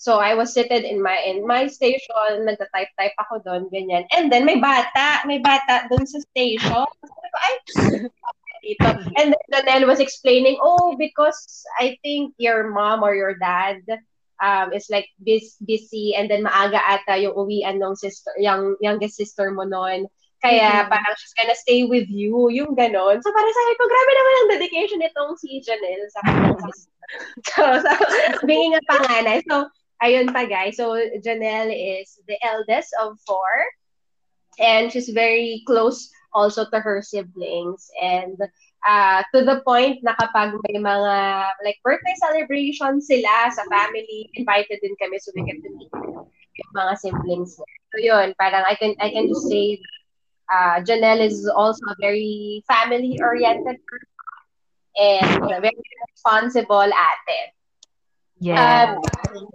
So 0.00 0.16
I 0.16 0.32
was 0.32 0.56
seated 0.56 0.88
in 0.88 1.04
my 1.04 1.20
in 1.28 1.44
my 1.44 1.68
station, 1.68 2.48
nagta-type-type 2.48 3.12
ako 3.20 3.44
doon, 3.44 3.68
ganyan. 3.68 4.08
And 4.16 4.32
then 4.32 4.48
may 4.48 4.56
bata, 4.56 5.28
may 5.28 5.44
bata 5.44 5.92
doon 5.92 6.08
sa 6.08 6.24
station. 6.24 6.88
Ay, 7.36 7.54
dito. 8.64 8.88
And 9.20 9.36
then 9.36 9.44
Danelle 9.52 9.84
was 9.84 10.00
explaining, 10.00 10.56
oh, 10.64 10.96
because 10.96 11.36
I 11.76 12.00
think 12.00 12.32
your 12.40 12.72
mom 12.72 13.04
or 13.04 13.12
your 13.12 13.36
dad 13.36 13.84
um, 14.40 14.72
is 14.72 14.88
like 14.88 15.04
bis- 15.20 15.60
busy 15.60 16.16
and 16.16 16.32
then 16.32 16.48
maaga 16.48 16.80
ata 16.80 17.20
yung 17.20 17.36
uwian 17.36 17.76
ng 17.76 17.92
sister, 17.92 18.32
yung 18.40 18.80
youngest 18.80 19.20
sister 19.20 19.52
mo 19.52 19.68
noon. 19.68 20.08
Kaya 20.40 20.84
mm-hmm. 20.84 20.88
parang 20.88 21.14
she's 21.20 21.36
gonna 21.36 21.56
stay 21.56 21.84
with 21.84 22.08
you, 22.08 22.48
yung 22.48 22.72
ganon. 22.72 23.20
So 23.20 23.28
parang 23.28 23.54
sabi 23.54 23.72
ko, 23.76 23.82
grabe 23.84 24.12
naman 24.16 24.34
ang 24.34 24.50
dedication 24.56 24.98
nitong 25.04 25.32
si 25.36 25.60
Janelle 25.60 26.08
sa 26.08 26.20
kanyang 26.24 26.58
sister. 26.64 26.92
So, 27.52 27.62
so 27.84 27.92
being 28.48 28.72
a 28.72 28.82
panganay. 28.88 29.44
So, 29.44 29.68
ayun 30.00 30.32
pa 30.32 30.48
guys. 30.48 30.80
So 30.80 30.96
Janelle 31.20 31.72
is 31.72 32.16
the 32.24 32.40
eldest 32.40 32.96
of 32.96 33.20
four 33.28 33.52
and 34.56 34.88
she's 34.88 35.12
very 35.12 35.62
close 35.68 36.08
also 36.32 36.64
to 36.70 36.78
her 36.80 37.02
siblings 37.02 37.90
and 38.00 38.38
uh, 38.88 39.22
to 39.34 39.44
the 39.44 39.60
point 39.66 40.00
na 40.02 40.16
kapag 40.16 40.56
may 40.68 40.80
mga 40.80 41.16
like 41.64 41.76
birthday 41.84 42.16
celebration 42.16 43.00
sila 43.00 43.52
sa 43.52 43.62
family, 43.68 44.30
invited 44.40 44.80
din 44.80 44.96
kami 44.96 45.20
so 45.20 45.32
we 45.36 45.44
get 45.44 45.60
to 45.60 45.70
meet 45.76 45.92
yung 45.92 46.72
mga 46.74 46.94
siblings. 46.96 47.56
So 47.56 47.96
yun, 47.98 48.32
parang 48.38 48.64
I 48.64 48.74
can 48.78 48.94
I 49.02 49.10
can 49.10 49.28
just 49.28 49.48
say 49.48 49.80
uh, 50.50 50.82
Janelle 50.82 51.24
is 51.24 51.48
also 51.48 51.86
a 51.86 51.96
very 52.00 52.62
family-oriented 52.66 53.78
person 53.86 54.10
and 54.98 55.62
very 55.62 55.82
responsible 56.10 56.82
ate. 56.82 57.52
Yeah. 58.38 58.96
Um, 58.98 59.46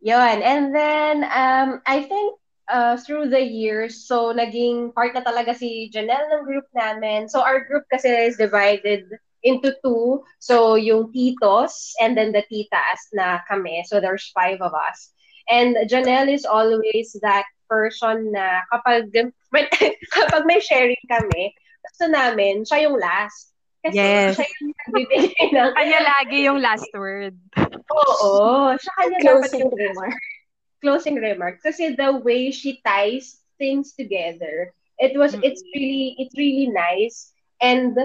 Yun. 0.00 0.42
And 0.42 0.74
then, 0.74 1.24
um, 1.24 1.82
I 1.86 2.02
think 2.02 2.38
uh, 2.68 2.96
through 2.96 3.28
the 3.28 3.40
years, 3.40 4.06
so 4.06 4.32
naging 4.32 4.94
part 4.94 5.12
na 5.14 5.20
talaga 5.20 5.54
si 5.54 5.90
Janelle 5.92 6.40
ng 6.40 6.44
group 6.44 6.64
namin. 6.72 7.28
So 7.28 7.42
our 7.42 7.64
group 7.64 7.84
kasi 7.92 8.08
is 8.08 8.36
divided 8.36 9.04
into 9.42 9.76
two. 9.84 10.24
So 10.38 10.76
yung 10.76 11.12
titos 11.12 11.92
and 12.00 12.16
then 12.16 12.32
the 12.32 12.44
titas 12.48 13.12
na 13.12 13.40
kami. 13.48 13.84
So 13.84 14.00
there's 14.00 14.32
five 14.32 14.60
of 14.62 14.72
us. 14.72 15.12
And 15.50 15.76
Janelle 15.84 16.32
is 16.32 16.46
always 16.46 17.16
that 17.20 17.44
person 17.70 18.34
na 18.34 18.66
kapag, 18.74 19.14
kapag 20.18 20.42
may 20.42 20.58
sharing 20.58 20.98
kami, 21.06 21.54
gusto 21.86 22.10
namin, 22.10 22.66
siya 22.66 22.90
yung 22.90 22.98
last. 22.98 23.54
Kasi 23.80 23.96
yes. 23.96 24.36
siya 24.36 24.46
yung 24.50 24.70
nagbibigay 24.74 25.46
ng... 25.54 25.70
Kanya 25.78 26.00
lagi 26.02 26.38
yung 26.44 26.58
last 26.58 26.90
word. 26.92 27.38
Oo. 27.90 28.74
Siya 28.74 28.92
kanya 28.98 29.18
Closing 29.22 29.70
dapat 29.70 29.78
remark. 29.78 30.20
Closing 30.82 31.16
remark. 31.16 31.56
Kasi 31.62 31.94
the 31.94 32.10
way 32.20 32.50
she 32.50 32.82
ties 32.82 33.40
things 33.56 33.94
together, 33.94 34.74
it 34.98 35.16
was, 35.16 35.32
mm-hmm. 35.32 35.46
it's 35.46 35.62
really, 35.72 36.18
it's 36.18 36.36
really 36.36 36.68
nice. 36.68 37.32
And 37.62 37.96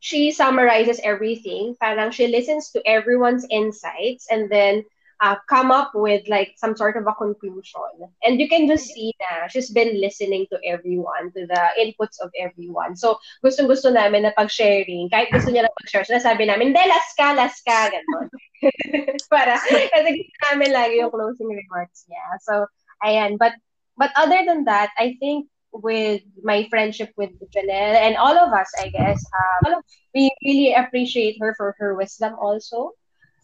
she 0.00 0.30
summarizes 0.30 1.00
everything. 1.02 1.76
Parang 1.78 2.10
she 2.10 2.26
listens 2.26 2.70
to 2.70 2.82
everyone's 2.86 3.46
insights 3.50 4.26
and 4.30 4.50
then 4.50 4.84
uh, 5.20 5.36
come 5.48 5.70
up 5.70 5.92
with 5.94 6.22
like 6.28 6.54
some 6.56 6.76
sort 6.76 6.96
of 6.96 7.06
a 7.06 7.14
conclusion. 7.14 7.82
And 8.22 8.40
you 8.40 8.48
can 8.48 8.66
just 8.68 8.86
see 8.86 9.14
na 9.20 9.48
she's 9.48 9.70
been 9.70 10.00
listening 10.00 10.46
to 10.52 10.58
everyone, 10.64 11.32
to 11.34 11.46
the 11.46 11.62
inputs 11.78 12.20
of 12.22 12.30
everyone. 12.38 12.96
So, 12.96 13.18
gustong-gusto 13.44 13.90
namin 13.90 14.22
na 14.22 14.32
pag-sharing. 14.36 15.10
Kahit 15.10 15.34
gusto 15.34 15.50
niya 15.50 15.66
na 15.66 15.76
pag-share, 15.82 16.06
sinasabi 16.06 16.46
namin, 16.46 16.74
hindi, 16.74 16.82
last 16.86 17.16
ka, 17.18 17.34
ka, 17.34 17.90
gano'n. 17.90 18.28
Para, 19.32 19.58
kasi 19.58 20.08
gusto 20.22 20.38
namin 20.50 20.70
lagi 20.70 21.02
yung 21.02 21.10
closing 21.10 21.50
remarks 21.50 22.06
niya. 22.06 22.24
So, 22.42 22.66
ayan. 23.02 23.38
But, 23.38 23.58
but 23.98 24.14
other 24.14 24.46
than 24.46 24.64
that, 24.70 24.94
I 24.98 25.18
think 25.18 25.50
with 25.72 26.22
my 26.42 26.66
friendship 26.70 27.12
with 27.16 27.30
Janelle 27.50 27.98
and 27.98 28.16
all 28.16 28.38
of 28.38 28.52
us, 28.52 28.70
I 28.80 28.88
guess, 28.88 29.20
um, 29.66 29.82
we 30.14 30.30
really 30.44 30.74
appreciate 30.74 31.36
her 31.40 31.54
for 31.58 31.74
her 31.78 31.94
wisdom 31.94 32.34
also, 32.40 32.92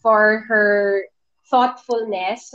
for 0.01 0.43
her 0.47 1.05
thoughtfulness, 1.49 2.53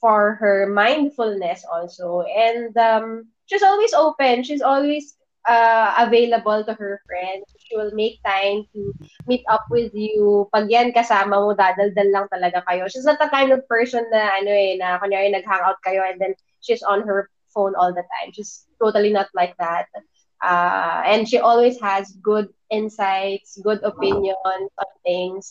for 0.00 0.34
her 0.40 0.66
mindfulness 0.66 1.64
also. 1.70 2.22
And 2.22 2.76
um, 2.76 3.28
she's 3.46 3.62
always 3.62 3.92
open. 3.92 4.42
She's 4.42 4.62
always 4.62 5.14
uh, 5.46 5.94
available 5.98 6.64
to 6.64 6.74
her 6.74 7.00
friends. 7.06 7.44
She 7.58 7.76
will 7.76 7.90
make 7.92 8.22
time 8.24 8.64
to 8.74 8.92
meet 9.26 9.44
up 9.50 9.64
with 9.70 9.94
you. 9.94 10.48
Pag 10.54 10.70
yan 10.70 10.92
kasama 10.92 11.42
mo, 11.42 11.54
dadaldal 11.54 12.10
lang 12.10 12.26
talaga 12.32 12.62
kayo. 12.66 12.86
She's 12.90 13.04
not 13.04 13.18
the 13.18 13.28
kind 13.28 13.50
of 13.52 13.66
person 13.68 14.06
na, 14.10 14.38
ano 14.40 14.50
eh, 14.50 14.76
na 14.78 14.98
kunyari 14.98 15.30
nag-hangout 15.32 15.82
kayo 15.84 16.02
and 16.06 16.20
then 16.20 16.34
she's 16.60 16.82
on 16.82 17.02
her 17.06 17.30
phone 17.50 17.74
all 17.74 17.92
the 17.92 18.06
time. 18.18 18.32
She's 18.32 18.66
totally 18.80 19.12
not 19.12 19.28
like 19.34 19.56
that. 19.58 19.86
Uh, 20.38 21.02
and 21.02 21.26
she 21.26 21.38
always 21.38 21.80
has 21.80 22.14
good 22.22 22.46
insights, 22.70 23.58
good 23.64 23.82
opinions 23.82 24.38
on 24.46 24.70
things 25.02 25.50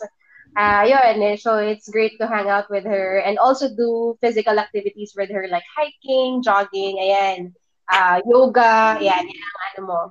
uh, 0.57 0.83
yun, 0.83 1.21
eh, 1.21 1.35
so 1.37 1.57
it's 1.57 1.87
great 1.87 2.17
to 2.19 2.27
hang 2.27 2.49
out 2.49 2.69
with 2.69 2.83
her 2.83 3.19
and 3.21 3.37
also 3.37 3.69
do 3.69 4.17
physical 4.19 4.57
activities 4.59 5.13
with 5.15 5.29
her 5.29 5.47
like 5.49 5.63
hiking, 5.77 6.41
jogging, 6.41 6.97
ayan, 6.97 7.53
uh, 7.93 8.19
yoga, 8.25 8.97
ayan, 8.97 9.29
yan 9.29 9.53
ano 9.77 9.79
mo, 9.85 10.01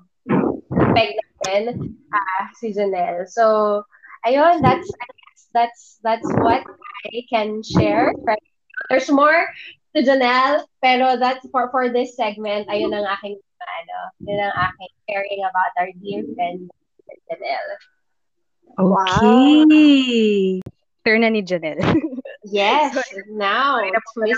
peg 0.95 1.19
natin, 1.45 1.99
uh, 2.15 2.43
si 2.55 2.73
Janelle. 2.73 3.27
So, 3.27 3.83
ayun, 4.25 4.63
that's, 4.63 4.89
that's, 5.53 5.99
that's 6.03 6.29
what 6.39 6.63
I 7.11 7.23
can 7.29 7.63
share. 7.63 8.15
There's 8.89 9.11
more 9.11 9.51
to 9.97 10.03
Janelle, 10.03 10.63
pero 10.81 11.19
that's 11.19 11.43
for, 11.51 11.71
for 11.75 11.91
this 11.91 12.15
segment, 12.15 12.71
ayun 12.71 12.95
ang 12.95 13.11
aking, 13.19 13.35
ano, 13.67 13.99
yun 14.23 14.39
ang 14.39 14.55
aking 14.71 14.93
sharing 15.11 15.43
about 15.43 15.75
our 15.75 15.91
dear 15.99 16.23
friend, 16.39 16.71
Janelle. 17.27 17.96
Okay. 18.77 18.85
Wow. 18.85 20.61
Turn 21.07 21.25
na 21.25 21.33
ni 21.33 21.41
Janelle. 21.41 21.81
yes, 22.45 22.93
now 23.33 23.81
it's 23.81 24.13
Miss 24.17 24.37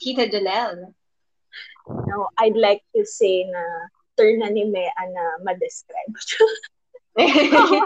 Tita 0.00 0.24
Janelle. 0.24 0.88
Now, 1.84 2.32
I'd 2.38 2.56
like 2.56 2.80
to 2.96 3.04
say 3.04 3.44
na 3.44 3.60
turn 4.16 4.40
na 4.40 4.48
ni 4.48 4.64
Mea 4.64 4.88
na 4.88 5.24
ma-describe. 5.44 6.16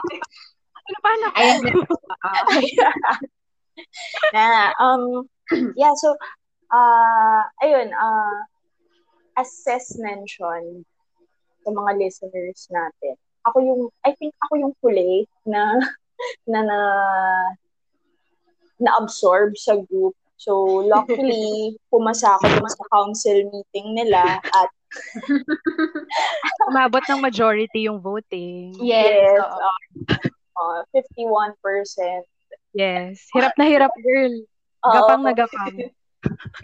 ano 0.86 0.98
pa 1.02 1.10
na? 1.18 1.28
Ayan. 1.34 1.66
na, 4.34 4.70
um, 4.78 5.26
yeah, 5.74 5.98
so, 5.98 6.14
uh, 6.70 7.42
ayun, 7.58 7.90
uh, 7.90 8.38
as 9.34 9.50
Cess 9.66 9.98
mentioned 9.98 10.86
sa 11.66 11.74
mga 11.74 11.98
listeners 11.98 12.70
natin, 12.70 13.18
ako 13.46 13.58
yung, 13.62 13.82
I 14.02 14.12
think 14.16 14.34
ako 14.46 14.52
yung 14.58 14.74
huli 14.82 15.26
na, 15.46 15.78
na, 16.50 16.58
na, 16.64 16.80
na-absorb 18.78 19.58
sa 19.58 19.78
group. 19.78 20.14
So, 20.38 20.82
luckily, 20.86 21.74
pumasa 21.90 22.38
ako 22.38 22.46
dun 22.46 22.70
sa 22.70 22.84
council 22.94 23.38
meeting 23.50 23.98
nila 23.98 24.38
at 24.38 24.70
Umabot 26.72 27.04
ng 27.04 27.20
majority 27.20 27.84
yung 27.84 28.00
voting. 28.00 28.72
Yes. 28.80 29.12
yes 29.12 29.40
uh, 30.56 30.80
uh, 30.80 30.80
51%. 30.96 32.24
Yes. 32.72 33.28
Hirap 33.36 33.52
na 33.60 33.64
hirap, 33.68 33.92
girl. 34.00 34.34
Gapang 34.80 35.22
na 35.26 35.32
gapang. 35.34 35.92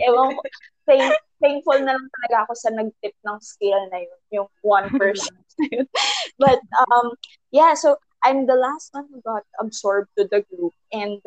Ewan 0.00 0.32
ko. 0.36 0.42
Thank, 0.84 1.16
thankful 1.40 1.80
na 1.80 1.96
lang 1.96 2.08
talaga 2.20 2.36
ako 2.44 2.52
sa 2.56 2.70
nag-tip 2.72 3.16
ng 3.24 3.38
skill 3.40 3.80
na 3.88 4.04
yun. 4.04 4.20
Yung 4.32 4.48
1% 4.60 4.92
but 6.42 6.60
um, 6.90 7.14
yeah, 7.54 7.72
so 7.78 7.96
I'm 8.24 8.46
the 8.46 8.56
last 8.56 8.90
one 8.92 9.06
who 9.12 9.20
got 9.22 9.44
absorbed 9.60 10.10
to 10.18 10.26
the 10.26 10.42
group 10.48 10.74
and 10.90 11.20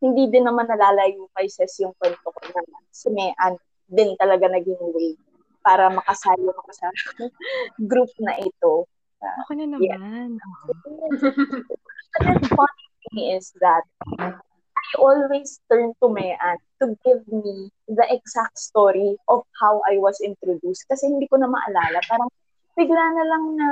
hindi 0.00 0.30
din 0.30 0.46
naman 0.46 0.70
nalalayo 0.70 1.26
kay 1.34 1.48
Ses 1.48 1.80
yung 1.80 1.96
kwento 1.98 2.28
ko 2.28 2.40
naman. 2.52 2.82
Si 2.94 3.08
Mean 3.10 3.58
din 3.90 4.16
talaga 4.16 4.48
naging 4.48 4.80
way 4.94 5.16
para 5.64 5.88
makasali 5.88 6.44
ako 6.44 6.70
sa 6.72 6.88
group 7.90 8.12
na 8.20 8.36
ito. 8.40 8.84
Uh, 9.20 9.36
ako 9.44 9.50
na 9.58 9.66
naman. 9.68 10.38
Yeah. 12.14 12.38
the 12.38 12.46
funny 12.46 12.86
thing 13.10 13.34
is 13.34 13.50
that 13.58 13.82
I 14.22 14.38
always 15.02 15.58
turn 15.66 15.90
to 15.98 16.06
Mean 16.06 16.38
to 16.84 16.92
give 17.00 17.24
me 17.32 17.72
the 17.88 18.04
exact 18.12 18.60
story 18.60 19.16
of 19.32 19.40
how 19.56 19.80
I 19.88 19.96
was 19.96 20.20
introduced 20.20 20.84
kasi 20.92 21.08
hindi 21.08 21.24
ko 21.32 21.40
na 21.40 21.48
maalala. 21.48 22.04
Parang 22.04 22.28
bigla 22.76 23.04
na 23.16 23.24
lang 23.24 23.44
na, 23.56 23.68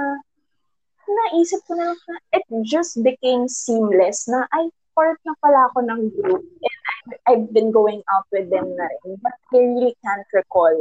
naisip 1.05 1.61
ko 1.69 1.77
na 1.77 1.93
lang 1.93 2.01
na 2.09 2.17
it 2.33 2.45
just 2.65 2.97
became 3.05 3.45
seamless 3.53 4.25
na 4.33 4.49
ay 4.57 4.73
part 4.97 5.21
na 5.29 5.37
pala 5.45 5.69
ako 5.69 5.85
ng 5.85 6.01
group 6.17 6.41
and 6.41 6.81
I've, 6.89 7.13
I've 7.29 7.47
been 7.53 7.69
going 7.69 8.01
out 8.13 8.25
with 8.33 8.49
them 8.49 8.73
na 8.77 8.87
rin 8.89 9.21
but 9.21 9.37
I 9.53 9.61
really 9.61 9.93
can't 10.01 10.29
recall 10.33 10.73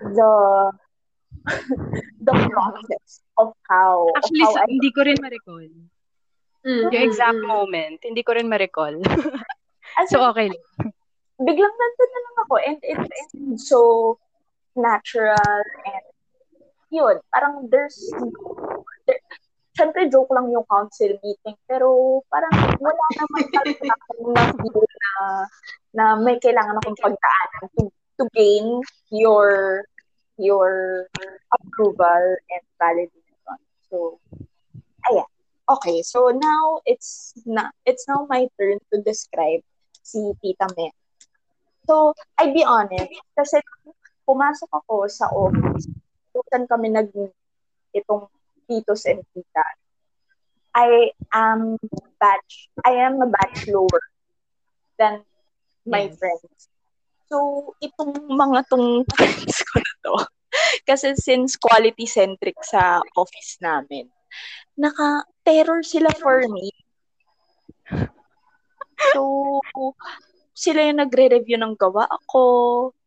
the 0.00 0.32
the 2.28 2.34
process 2.50 3.20
of 3.36 3.52
how 3.68 4.08
Actually, 4.16 4.44
of 4.44 4.48
how 4.48 4.54
sa- 4.56 4.64
I 4.64 4.68
hindi 4.68 4.90
ko 4.92 5.00
rin 5.04 5.18
ma-recall. 5.20 5.68
Mm, 6.64 6.88
Yung 6.88 7.04
exact 7.04 7.36
mm, 7.36 7.44
mm. 7.44 7.52
moment, 7.52 7.96
hindi 8.00 8.22
ko 8.24 8.32
rin 8.32 8.48
ma-recall. 8.48 8.96
as 10.00 10.08
so, 10.08 10.24
okay 10.32 10.48
lang. 10.48 10.64
Biglang 11.40 11.74
nandun 11.74 12.10
na 12.10 12.20
lang 12.20 12.36
ako 12.46 12.54
and 12.62 12.78
it's, 12.82 13.08
it's 13.34 13.66
so 13.68 13.80
natural 14.76 15.62
and 15.86 16.04
yun, 16.90 17.18
parang 17.34 17.66
there's 17.70 17.98
there, 19.06 19.18
syempre 19.74 20.06
joke 20.06 20.30
lang 20.30 20.50
yung 20.54 20.66
council 20.70 21.10
meeting 21.22 21.58
pero 21.66 22.22
parang 22.30 22.54
wala 22.78 23.06
naman 23.18 23.44
talaga 23.54 23.84
akong 23.90 24.30
na-feel 24.30 24.86
na, 24.86 25.12
na 25.94 26.04
may 26.22 26.38
kailangan 26.38 26.78
akong 26.78 26.98
pagdaanan 27.02 27.64
to, 27.74 27.82
to 28.14 28.24
gain 28.34 28.78
your 29.10 29.82
your 30.38 31.06
approval 31.54 32.22
and 32.50 32.64
validation. 32.78 33.58
So, 33.90 34.18
ayan. 35.06 35.28
Okay, 35.64 36.02
so 36.02 36.28
now 36.28 36.84
it's 36.84 37.32
na 37.46 37.70
it's 37.86 38.04
now 38.04 38.26
my 38.28 38.46
turn 38.60 38.78
to 38.92 39.00
describe 39.00 39.64
si 40.02 40.34
Tita 40.42 40.68
Me. 40.76 40.92
So, 41.84 42.16
I 42.40 42.48
be 42.52 42.64
honest, 42.64 43.12
kasi 43.36 43.60
pumasok 44.24 44.70
ako 44.72 45.04
sa 45.08 45.28
office, 45.28 45.84
kung 46.32 46.66
kami 46.66 46.88
nag 46.90 47.12
itong 47.94 48.26
titos 48.66 49.04
and 49.06 49.22
tita. 49.36 49.64
I 50.74 51.14
am 51.30 51.78
batch, 52.18 52.66
I 52.82 52.98
am 53.06 53.22
a 53.22 53.30
batch 53.30 53.70
lower 53.70 54.02
than 54.98 55.22
my 55.86 56.10
Yes. 56.10 56.18
friends. 56.18 56.60
So, 57.30 57.70
itong 57.78 58.26
mga 58.26 58.66
tong 58.66 59.06
friends 59.14 59.56
ko 59.62 59.74
na 59.78 59.94
to, 60.08 60.14
kasi 60.88 61.14
since 61.14 61.54
quality-centric 61.54 62.58
sa 62.66 62.98
office 63.14 63.60
namin, 63.62 64.10
naka-terror 64.74 65.86
sila 65.86 66.10
for 66.16 66.42
me. 66.50 66.72
So, 69.14 69.62
sila 70.54 70.86
yung 70.86 71.02
nagre-review 71.02 71.58
ng 71.58 71.74
gawa 71.74 72.06
ako. 72.06 72.46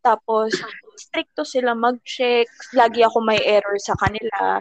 Tapos, 0.03 0.51
stricto 0.99 1.47
sila 1.47 1.71
mag-check. 1.71 2.51
Lagi 2.75 3.01
ako 3.07 3.23
may 3.23 3.39
error 3.41 3.79
sa 3.79 3.95
kanila. 3.95 4.59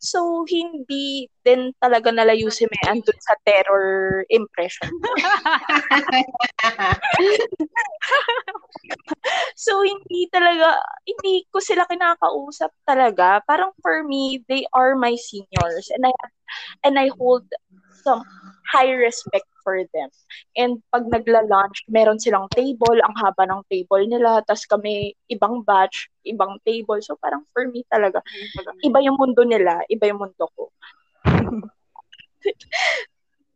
So, 0.00 0.48
hindi 0.48 1.28
din 1.44 1.76
talaga 1.76 2.08
nalayo 2.08 2.48
si 2.48 2.64
Mean 2.64 3.04
dun 3.04 3.20
sa 3.20 3.36
terror 3.46 4.24
impression. 4.28 4.90
So, 9.60 9.84
hindi 9.84 10.24
talaga, 10.32 10.80
hindi 11.04 11.44
ko 11.52 11.60
sila 11.60 11.84
kinakausap 11.84 12.72
talaga. 12.88 13.44
Parang 13.44 13.76
for 13.84 14.00
me, 14.00 14.40
they 14.48 14.64
are 14.72 14.96
my 14.96 15.12
seniors. 15.20 15.92
And 15.92 16.08
I, 16.08 16.12
and 16.80 16.96
I 16.96 17.12
hold 17.20 17.44
some 18.00 18.24
high 18.72 18.88
respect 18.88 19.49
for 19.62 19.80
them. 19.92 20.08
And 20.56 20.80
pag 20.90 21.06
nagla-lunch, 21.08 21.86
meron 21.88 22.18
silang 22.18 22.48
table, 22.52 22.98
ang 23.00 23.14
haba 23.18 23.46
ng 23.48 23.62
table 23.68 24.04
nila, 24.06 24.40
tas 24.44 24.64
kami 24.66 25.14
ibang 25.28 25.62
batch, 25.64 26.08
ibang 26.24 26.58
table. 26.64 26.98
So 27.00 27.16
parang 27.20 27.44
for 27.52 27.66
me 27.68 27.84
talaga, 27.88 28.20
iba 28.82 28.98
yung 29.04 29.16
mundo 29.20 29.44
nila, 29.44 29.80
iba 29.88 30.08
yung 30.08 30.20
mundo 30.24 30.44
ko. 30.56 30.72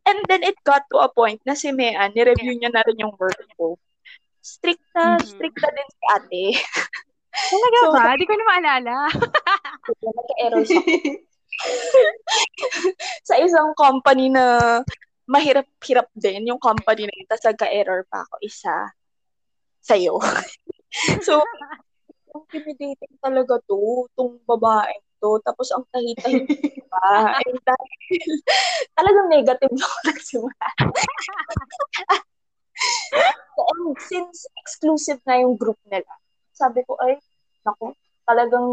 And 0.04 0.20
then 0.28 0.44
it 0.44 0.60
got 0.68 0.84
to 0.92 1.00
a 1.00 1.08
point 1.08 1.40
na 1.48 1.56
si 1.56 1.72
Mea, 1.72 2.12
nireview 2.12 2.60
niya 2.60 2.68
na 2.68 2.84
rin 2.84 3.00
yung 3.00 3.16
work 3.16 3.40
ko. 3.56 3.80
Strict 4.44 4.84
na, 4.92 5.16
Mhm. 5.16 5.24
strict 5.24 5.56
na 5.56 5.70
din 5.72 5.88
si 5.88 6.04
ate. 6.12 6.44
Talaga 7.50 7.78
So, 7.80 7.88
ba? 7.96 8.12
Di 8.14 8.28
ko 8.28 8.34
na 8.36 8.46
maalala. 8.46 8.96
Nagka-error 9.88 10.64
sa 10.70 10.80
sa 13.24 13.34
isang 13.40 13.72
company 13.78 14.28
na 14.28 14.82
mahirap-hirap 15.24 16.08
din 16.16 16.48
yung 16.48 16.60
company 16.60 17.08
na 17.08 17.14
yun, 17.14 17.26
tapos 17.28 17.46
nagka-error 17.48 18.00
pa 18.08 18.24
ako 18.28 18.34
isa 18.44 18.74
sa'yo. 19.84 20.16
so, 21.26 21.40
intimidating 22.34 23.14
talaga 23.22 23.60
to, 23.68 24.08
tong 24.18 24.40
babaeng 24.44 25.04
to. 25.22 25.40
Tapos 25.40 25.72
ang 25.72 25.84
tahitahim 25.88 26.44
pa. 26.90 27.04
And 27.40 27.58
dahil 27.64 28.28
talagang 28.92 29.28
negative 29.30 29.72
na 29.72 29.84
ako 29.86 29.98
nagsimula. 30.12 30.66
And 33.54 33.96
since 34.02 34.44
exclusive 34.60 35.22
na 35.24 35.40
yung 35.40 35.56
group 35.56 35.78
nila, 35.88 36.10
sabi 36.52 36.82
ko, 36.84 36.98
ay, 37.00 37.16
naku, 37.64 37.94
talagang 38.28 38.68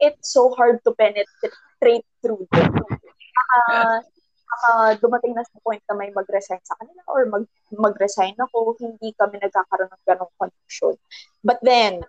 it's 0.00 0.32
so 0.32 0.54
hard 0.56 0.80
to 0.86 0.94
penetrate 0.96 2.08
through 2.24 2.48
them. 2.54 2.72
Baka, 2.72 4.00
baka 4.50 4.98
dumating 4.98 5.32
na 5.38 5.46
sa 5.46 5.62
point 5.62 5.80
na 5.86 5.94
may 5.94 6.10
mag-resign 6.10 6.60
sa 6.66 6.74
kanila 6.82 7.02
or 7.06 7.30
mag, 7.30 7.46
mag-resign 7.70 8.34
ako, 8.34 8.74
hindi 8.82 9.14
kami 9.14 9.38
nagkakaroon 9.38 9.90
ng 9.94 10.04
ganong 10.04 10.34
connection. 10.34 10.98
But 11.46 11.62
then, 11.62 12.02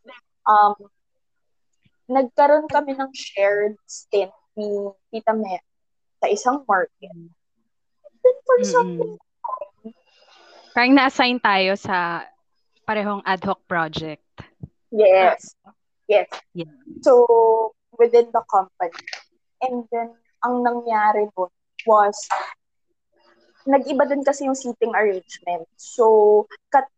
um, 0.49 0.75
nagkaroon 2.09 2.65
kami 2.67 2.97
ng 2.97 3.13
shared 3.13 3.77
stint 3.85 4.33
ni 4.57 4.67
Tita 5.13 5.37
Me 5.37 5.61
sa 6.19 6.27
isang 6.27 6.65
market. 6.65 7.13
And 7.13 8.17
then 8.25 8.37
for 8.43 8.57
some 8.65 8.89
Mm-mm. 8.97 9.17
Parang 10.71 10.95
na-assign 10.95 11.43
tayo 11.43 11.75
sa 11.75 12.23
parehong 12.87 13.19
ad 13.27 13.43
hoc 13.43 13.59
project. 13.67 14.23
Yes. 14.87 15.51
Yes. 16.07 16.31
Yeah. 16.55 16.71
So, 17.03 17.27
within 17.99 18.31
the 18.31 18.43
company. 18.47 18.95
And 19.59 19.83
then, 19.91 20.15
ang 20.41 20.63
nangyari 20.63 21.27
nun 21.35 21.51
was, 21.85 22.15
nag-iba 23.65 24.07
din 24.09 24.25
kasi 24.25 24.45
yung 24.45 24.57
seating 24.57 24.93
arrangement. 24.97 25.67
So, 25.77 26.45
kat 26.73 26.89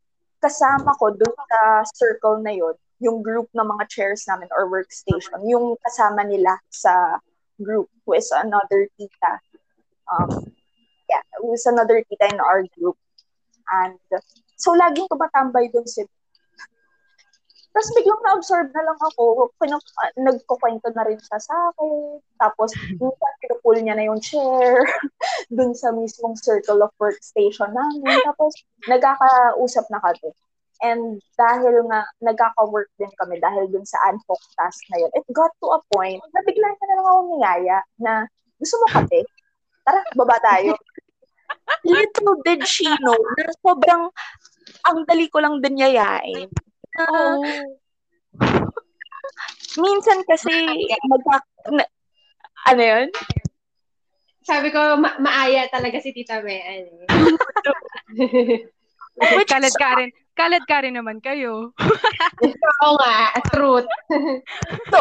kasama 0.43 0.91
ko 0.99 1.15
dun 1.15 1.35
sa 1.47 1.87
circle 1.95 2.43
na 2.43 2.51
yon 2.51 2.75
yung 3.03 3.19
group 3.19 3.51
ng 3.51 3.67
mga 3.67 3.87
chairs 3.91 4.23
namin 4.27 4.47
or 4.55 4.67
workstation, 4.71 5.43
yung 5.43 5.75
kasama 5.83 6.23
nila 6.23 6.55
sa 6.71 7.19
group 7.59 7.91
who 8.07 8.15
is 8.15 8.31
another 8.31 8.87
tita. 8.95 9.33
Um, 10.07 10.51
yeah, 11.11 11.23
who 11.39 11.51
is 11.51 11.67
another 11.67 11.99
tita 12.07 12.31
in 12.31 12.39
our 12.39 12.63
group. 12.79 12.95
And 13.71 13.99
so, 14.55 14.75
laging 14.75 15.11
tumatambay 15.11 15.71
dun 15.71 15.87
si 15.87 16.07
tapos 17.73 17.89
biglang 17.97 18.21
na-absorb 18.21 18.69
na 18.69 18.85
lang 18.85 18.99
ako. 19.01 19.49
Pinu- 19.57 19.81
uh, 19.81 20.11
nagkukwento 20.21 20.93
na 20.93 21.09
rin 21.09 21.17
siya 21.17 21.41
sa 21.41 21.73
akin. 21.73 22.21
Tapos, 22.37 22.69
minsan 23.01 23.33
pinupull 23.41 23.81
niya 23.81 23.97
na 23.97 24.05
yung 24.05 24.21
chair 24.21 24.85
dun 25.57 25.73
sa 25.73 25.89
mismong 25.89 26.37
circle 26.37 26.85
of 26.85 26.93
workstation 27.01 27.73
namin. 27.73 28.21
Tapos, 28.29 28.53
nagkakausap 28.85 29.89
na 29.89 29.97
kami. 30.05 30.29
And 30.85 31.17
dahil 31.33 31.81
nga, 31.89 32.05
nagkaka-work 32.21 32.93
din 33.01 33.09
kami 33.17 33.41
dahil 33.41 33.65
dun 33.73 33.87
sa 33.89 33.97
hoc 34.05 34.41
task 34.53 34.83
na 34.93 35.01
yun, 35.01 35.11
it 35.17 35.25
got 35.33 35.49
to 35.57 35.73
a 35.73 35.79
point 35.89 36.21
na 36.29 36.41
bigla 36.45 36.69
na 36.69 36.85
lang 36.93 37.07
ako 37.09 37.21
niyaya 37.39 37.77
na, 37.97 38.13
gusto 38.61 38.77
mo 38.83 39.01
kape? 39.01 39.25
Tara, 39.81 40.03
baba 40.13 40.37
tayo. 40.45 40.77
Little 41.89 42.37
did 42.45 42.67
she 42.69 42.85
know 43.01 43.17
na 43.39 43.49
sobrang 43.65 44.11
ang 44.83 44.99
dali 45.07 45.31
ko 45.31 45.39
lang 45.39 45.63
din 45.63 45.79
yayain. 45.79 46.51
Na, 46.93 47.05
minsan 49.81 50.19
kasi 50.29 50.53
magka, 51.09 51.41
na, 51.73 51.83
ano 52.69 52.81
yun? 52.81 53.07
Sabi 54.43 54.69
ko, 54.69 54.99
ma- 54.99 55.17
maaya 55.23 55.65
talaga 55.71 56.03
si 56.03 56.11
Tita 56.11 56.43
Mean. 56.43 56.61
eh. 56.61 56.83
Which 59.39 59.49
Kalad 59.49 59.75
ka 59.79 59.89
rin. 59.95 60.09
Kalad 60.35 60.63
ka 60.67 60.77
rin 60.83 60.97
naman 60.99 61.23
kayo. 61.23 61.71
Oo 62.83 62.93
nga, 62.99 63.39
truth. 63.53 63.87
So, 64.91 64.99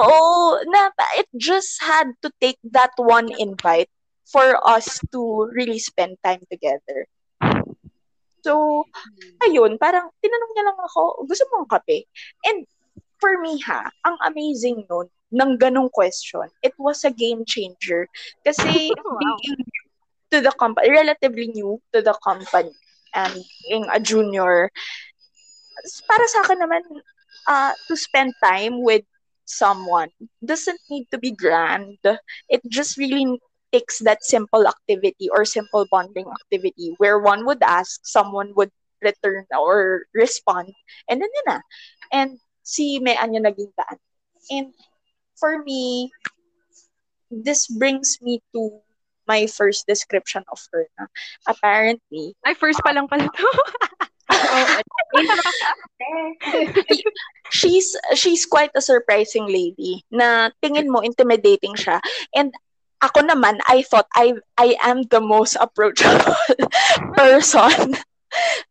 na, 0.70 0.94
it 1.18 1.26
just 1.34 1.80
had 1.82 2.12
to 2.22 2.30
take 2.38 2.60
that 2.70 2.94
one 2.96 3.32
invite 3.34 3.90
for 4.30 4.56
us 4.62 5.00
to 5.10 5.50
really 5.52 5.80
spend 5.82 6.16
time 6.22 6.44
together. 6.48 7.08
So, 8.42 8.84
ayun, 9.46 9.78
parang 9.78 10.10
tinanong 10.18 10.52
niya 10.54 10.64
lang 10.70 10.78
ako, 10.82 11.26
gusto 11.26 11.46
mo 11.50 11.62
ng 11.62 11.70
kape? 11.70 12.06
And 12.46 12.66
for 13.22 13.38
me 13.38 13.62
ha, 13.66 13.86
ang 14.02 14.18
amazing 14.26 14.86
nun, 14.90 15.06
ng 15.32 15.52
ganong 15.56 15.88
question, 15.94 16.44
it 16.60 16.74
was 16.76 17.06
a 17.06 17.14
game 17.14 17.46
changer. 17.46 18.06
Kasi 18.44 18.92
Wow. 19.06 19.38
to 20.32 20.40
the 20.40 20.52
company, 20.58 20.90
relatively 20.90 21.48
new 21.54 21.80
to 21.92 22.02
the 22.02 22.16
company, 22.24 22.72
and 23.14 23.32
being 23.68 23.86
a 23.92 24.00
junior, 24.00 24.72
para 26.08 26.24
sa 26.28 26.40
akin 26.44 26.58
naman, 26.60 26.82
uh, 27.48 27.72
to 27.88 27.94
spend 27.96 28.32
time 28.42 28.82
with 28.82 29.04
someone 29.44 30.08
doesn't 30.44 30.80
need 30.88 31.04
to 31.10 31.18
be 31.18 31.32
grand. 31.32 31.98
It 32.48 32.62
just 32.68 32.96
really 32.96 33.38
takes 33.72 33.98
that 34.00 34.22
simple 34.22 34.68
activity 34.68 35.28
or 35.32 35.44
simple 35.44 35.86
bonding 35.90 36.26
activity 36.28 36.94
where 36.98 37.18
one 37.18 37.46
would 37.46 37.62
ask, 37.62 38.00
someone 38.04 38.52
would 38.54 38.70
return 39.02 39.46
or 39.50 40.04
respond, 40.14 40.70
and 41.08 41.20
then 41.20 41.28
yun 41.32 41.44
na. 41.48 41.58
And 42.12 42.38
si 42.62 43.00
Mean 43.02 43.34
yung 43.34 43.44
naging 43.44 43.72
daan. 43.74 43.98
And 44.50 44.74
for 45.38 45.62
me, 45.62 46.10
this 47.30 47.66
brings 47.66 48.18
me 48.22 48.40
to 48.54 48.78
my 49.26 49.46
first 49.46 49.86
description 49.86 50.44
of 50.50 50.60
her. 50.72 50.86
Na 50.98 51.06
apparently, 51.48 52.34
Ay, 52.46 52.54
first 52.54 52.78
pa 52.84 52.94
lang 52.94 53.08
pala 53.08 53.26
to. 53.26 53.48
she's 57.52 57.92
she's 58.16 58.46
quite 58.46 58.70
a 58.74 58.80
surprising 58.80 59.44
lady 59.44 60.00
na 60.08 60.48
tingin 60.64 60.88
mo 60.88 61.04
intimidating 61.04 61.76
siya 61.76 62.00
and 62.32 62.48
ako 63.02 63.26
naman 63.26 63.58
I 63.66 63.82
thought 63.82 64.08
I 64.14 64.38
I 64.58 64.78
am 64.82 65.02
the 65.10 65.20
most 65.20 65.56
approachable 65.58 66.38
person 67.18 67.98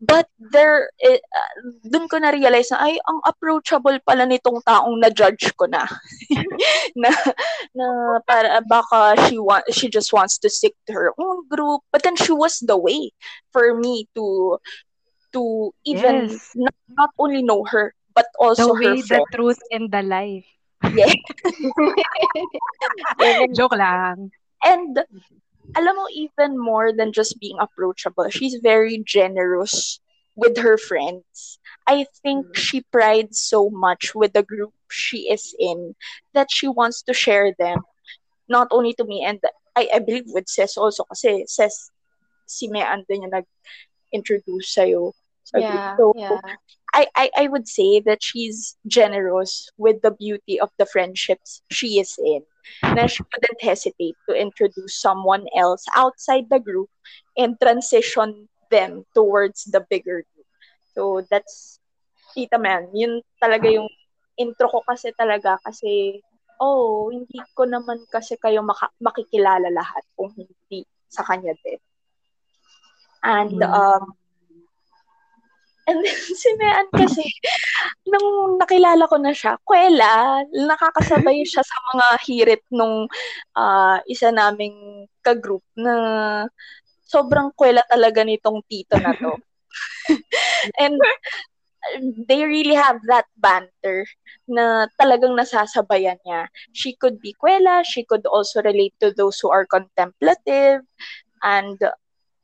but 0.01 0.25
there 0.39 0.89
eh, 1.03 1.19
uh, 1.21 1.51
dun 1.85 2.07
ko 2.09 2.17
na 2.17 2.33
realize 2.33 2.71
na 2.73 2.81
ay 2.89 2.97
ang 2.97 3.19
approachable 3.27 3.97
pala 4.03 4.25
nitong 4.25 4.61
taong 4.65 4.97
na 4.97 5.09
judge 5.13 5.53
ko 5.55 5.67
na 5.69 5.85
na 7.01 7.11
na 7.75 7.85
para 8.25 8.61
baka 8.65 9.15
she 9.27 9.37
want 9.37 9.65
she 9.71 9.87
just 9.89 10.11
wants 10.13 10.37
to 10.41 10.49
stick 10.49 10.73
to 10.87 10.93
her 10.93 11.13
own 11.19 11.45
group 11.47 11.81
but 11.93 12.01
then 12.03 12.15
she 12.17 12.33
was 12.33 12.59
the 12.65 12.77
way 12.77 13.11
for 13.53 13.75
me 13.77 14.07
to 14.15 14.57
to 15.33 15.71
even 15.85 16.27
Yes. 16.27 16.55
not, 16.55 16.75
not 16.97 17.11
only 17.19 17.43
know 17.43 17.63
her 17.69 17.93
but 18.15 18.25
The 18.57 18.67
also 18.67 18.73
her 18.75 18.95
way, 18.95 19.01
the 19.01 19.21
truth, 19.33 19.59
and 19.71 19.91
the 19.91 20.01
life. 20.01 20.45
Yeah. 20.93 21.13
and, 23.19 23.55
Joke 23.55 23.73
lang. 23.73 24.31
and 24.63 24.99
alam 25.75 25.95
mo 25.95 26.05
even 26.11 26.59
more 26.59 26.91
than 26.93 27.13
just 27.13 27.39
being 27.39 27.57
approachable, 27.59 28.29
she's 28.29 28.55
very 28.61 29.01
generous 29.05 29.99
with 30.35 30.57
her 30.57 30.77
friends. 30.77 31.59
I 31.87 32.05
think 32.23 32.55
she 32.55 32.81
prides 32.91 33.39
so 33.39 33.69
much 33.69 34.13
with 34.15 34.33
the 34.33 34.43
group 34.43 34.73
she 34.89 35.31
is 35.31 35.55
in 35.59 35.95
that 36.33 36.51
she 36.51 36.67
wants 36.67 37.01
to 37.03 37.13
share 37.13 37.53
them 37.57 37.81
not 38.47 38.67
only 38.71 38.93
to 38.93 39.05
me 39.05 39.23
and 39.23 39.39
I, 39.75 39.87
I 39.95 39.99
believe 39.99 40.27
with 40.27 40.47
Ses 40.47 40.75
also 40.75 41.03
kasi 41.07 41.47
Ses 41.47 41.91
si 42.45 42.67
Mean 42.67 43.07
din 43.07 43.23
yung 43.23 43.31
nag-introduce 43.31 44.75
sa'yo. 44.75 45.15
sa 45.47 45.57
group. 45.59 45.71
Yeah, 45.71 45.95
So, 45.95 46.13
yeah. 46.15 46.37
I, 46.93 47.07
I, 47.15 47.29
I 47.37 47.47
would 47.47 47.67
say 47.67 47.99
that 48.01 48.21
she's 48.21 48.75
generous 48.87 49.69
with 49.77 50.01
the 50.01 50.11
beauty 50.11 50.59
of 50.59 50.69
the 50.77 50.85
friendships 50.85 51.61
she 51.71 51.99
is 51.99 52.17
in. 52.19 52.43
Na 52.83 53.07
she 53.07 53.23
wouldn't 53.23 53.61
hesitate 53.61 54.15
to 54.29 54.35
introduce 54.35 54.99
someone 54.99 55.45
else 55.55 55.85
outside 55.95 56.49
the 56.49 56.59
group 56.59 56.89
and 57.37 57.57
transition 57.61 58.47
them 58.69 59.05
towards 59.15 59.65
the 59.65 59.85
bigger 59.89 60.23
group. 60.23 60.47
So 60.95 61.25
that's 61.29 61.79
Tita 62.33 62.59
Man. 62.59 62.89
Yun 62.93 63.21
talaga 63.41 63.71
yung 63.71 63.89
intro 64.37 64.67
ko 64.69 64.83
kasi 64.87 65.11
talaga 65.15 65.57
kasi 65.63 66.21
oh, 66.61 67.09
hindi 67.09 67.41
ko 67.57 67.65
naman 67.65 68.05
kasi 68.13 68.37
kayo 68.37 68.61
maka- 68.61 68.93
makikilala 69.01 69.67
lahat 69.73 70.05
kung 70.13 70.29
hindi 70.37 70.85
sa 71.09 71.25
kanya 71.25 71.57
din. 71.65 71.81
And 73.23 73.57
Mm. 73.61 73.69
um 73.69 74.03
And 75.89 75.97
then, 76.05 76.13
si 76.41 76.49
Mean 76.61 76.87
kasi, 76.93 77.25
nung 78.05 78.57
nakilala 78.61 79.09
ko 79.09 79.17
na 79.17 79.33
siya, 79.33 79.57
kwela, 79.65 80.45
nakakasabay 80.53 81.41
siya 81.49 81.65
sa 81.65 81.77
mga 81.93 82.07
hirit 82.27 82.63
nung 82.69 83.09
ah, 83.57 83.97
isa 84.05 84.29
naming 84.29 85.07
ka-group 85.25 85.65
na 85.73 86.45
sobrang 87.05 87.51
kwela 87.57 87.83
talaga 87.89 88.23
nitong 88.23 88.61
tito 88.69 88.95
na 89.01 89.11
to. 89.17 89.35
And 90.79 90.95
they 92.29 92.45
really 92.45 92.77
have 92.77 93.01
that 93.09 93.25
banter 93.35 94.05
na 94.47 94.85
talagang 95.01 95.33
nasasabayan 95.33 96.21
niya. 96.23 96.47
She 96.71 96.93
could 96.95 97.19
be 97.19 97.33
kwela, 97.35 97.81
she 97.83 98.05
could 98.05 98.25
also 98.29 98.61
relate 98.61 98.93
to 99.01 99.11
those 99.11 99.41
who 99.41 99.49
are 99.49 99.65
contemplative, 99.65 100.85
and 101.41 101.77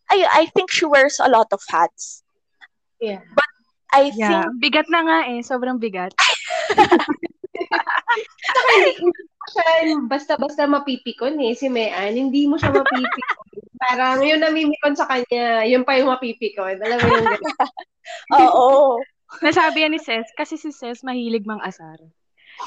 I 0.10 0.26
I 0.26 0.44
think 0.58 0.74
she 0.74 0.90
wears 0.90 1.22
a 1.22 1.30
lot 1.30 1.54
of 1.54 1.62
hats. 1.70 2.26
Yeah. 3.00 3.22
I 3.94 4.12
Yeah. 4.14 4.48
think 4.52 4.60
Bigat 4.62 4.88
na 4.92 5.02
nga 5.06 5.20
eh. 5.32 5.40
Sobrang 5.46 5.80
bigat. 5.80 6.12
Saka 8.48 8.72
hindi 8.84 8.94
mo 9.02 9.12
siya 9.48 9.66
basta-basta 10.06 10.68
mapipikon 10.68 11.40
eh, 11.40 11.56
si 11.56 11.72
Mean. 11.72 12.14
Hindi 12.14 12.46
mo 12.46 12.60
siya 12.60 12.74
mapipikon. 12.76 13.38
Parang 13.78 14.20
yung 14.26 14.42
namimikon 14.44 14.98
sa 14.98 15.08
kanya, 15.08 15.64
yun 15.64 15.86
pa 15.88 15.96
yung 15.98 16.12
mapipikon. 16.12 16.82
Alam 16.82 16.98
mo 17.00 17.08
yung 17.08 17.26
gano'n. 17.30 17.72
oo. 18.44 19.00
Nasabi 19.44 19.86
yan 19.86 19.94
ni 19.94 20.02
Ses, 20.02 20.28
kasi 20.36 20.56
si 20.58 20.72
Ses 20.74 21.04
mahilig 21.04 21.46
mang 21.46 21.62
asar. 21.62 22.00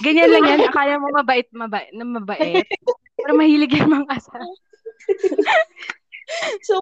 Ganyan 0.00 0.30
lang 0.30 0.44
yan. 0.46 0.60
Akala 0.70 1.02
mo 1.02 1.10
mabait, 1.10 1.48
mabait, 1.50 1.90
na 1.90 2.06
mabait. 2.06 2.62
Pero 3.18 3.32
mahilig 3.34 3.74
yan 3.74 3.90
mang 3.90 4.06
asar. 4.08 4.40
So, 6.62 6.78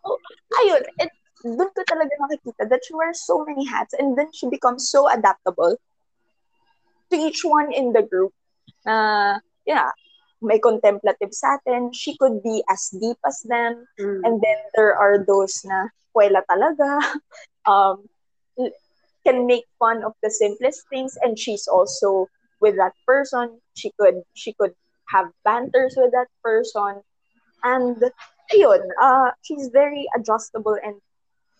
ayun, 0.61 0.85
it, 1.01 1.09
dun 1.43 1.71
ko 1.71 1.83
talaga 1.87 2.15
nakikita 2.19 2.69
that 2.69 2.83
she 2.85 2.95
wears 2.95 3.23
so 3.23 3.45
many 3.45 3.65
hats 3.65 3.95
and 3.95 4.19
then 4.19 4.31
she 4.33 4.49
becomes 4.49 4.91
so 4.91 5.07
adaptable 5.09 5.77
to 7.11 7.17
each 7.17 7.45
one 7.45 7.73
in 7.73 7.93
the 7.93 8.03
group. 8.03 8.33
Na, 8.85 9.39
yeah, 9.67 9.91
may 10.43 10.59
contemplative 10.59 11.33
sa 11.33 11.59
atin. 11.59 11.93
She 11.93 12.17
could 12.19 12.43
be 12.43 12.63
as 12.69 12.91
deep 12.95 13.19
as 13.27 13.43
them. 13.47 13.87
Mm. 13.99 14.21
And 14.25 14.35
then 14.43 14.59
there 14.75 14.95
are 14.95 15.25
those 15.25 15.63
na 15.65 15.89
kwela 16.15 16.43
talaga. 16.49 16.99
Um, 17.69 18.09
can 19.29 19.45
make 19.45 19.69
fun 19.79 20.01
of 20.03 20.17
the 20.23 20.31
simplest 20.31 20.89
things 20.89 21.19
and 21.21 21.39
she's 21.39 21.69
also 21.69 22.27
with 22.65 22.77
that 22.77 22.97
person. 23.05 23.61
She 23.77 23.93
could 24.01 24.25
she 24.33 24.57
could 24.57 24.73
have 25.13 25.29
banters 25.45 25.93
with 26.01 26.13
that 26.13 26.33
person. 26.43 27.05
And 27.63 28.01
ayun, 28.57 28.89
uh, 28.97 29.37
she's 29.43 29.69
very 29.69 30.09
adjustable 30.17 30.81
and 30.83 30.97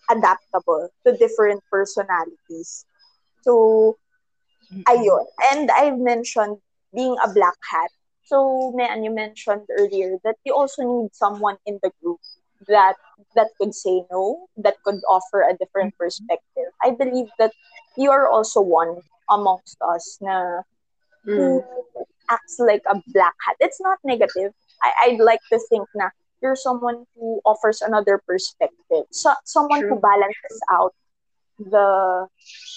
adaptable 0.09 0.89
to 1.05 1.15
different 1.17 1.63
personalities. 1.71 2.85
So, 3.41 3.97
ayun. 4.87 5.25
And 5.53 5.69
I've 5.71 5.97
mentioned 5.99 6.57
being 6.93 7.15
a 7.23 7.31
black 7.31 7.57
hat. 7.71 7.89
So, 8.23 8.71
Mean, 8.75 9.03
you 9.03 9.11
mentioned 9.11 9.67
earlier 9.77 10.17
that 10.23 10.35
you 10.45 10.53
also 10.53 10.83
need 10.83 11.13
someone 11.13 11.57
in 11.65 11.79
the 11.81 11.91
group 12.01 12.19
that 12.67 12.95
that 13.35 13.49
could 13.59 13.73
say 13.73 14.03
no, 14.11 14.47
that 14.57 14.75
could 14.83 15.01
offer 15.09 15.41
a 15.41 15.55
different 15.57 15.95
perspective. 15.97 16.69
I 16.83 16.91
believe 16.91 17.27
that 17.39 17.53
you 17.97 18.11
are 18.11 18.27
also 18.29 18.61
one 18.61 19.01
amongst 19.29 19.77
us 19.81 20.17
na 20.21 20.61
who 21.35 21.63
Mm. 21.63 22.05
acts 22.29 22.57
like 22.59 22.81
a 22.89 22.95
black 23.13 23.33
hat. 23.45 23.55
It's 23.59 23.81
not 23.81 23.99
negative. 24.03 24.53
I, 24.83 24.91
I'd 25.05 25.19
like 25.19 25.41
to 25.51 25.59
think 25.69 25.87
na 25.95 26.09
you're 26.41 26.55
someone 26.55 27.05
who 27.15 27.41
offers 27.45 27.81
another 27.81 28.21
perspective. 28.25 29.05
So, 29.11 29.33
someone 29.45 29.83
who 29.87 29.99
balances 29.99 30.59
out 30.71 30.93
the 31.59 32.27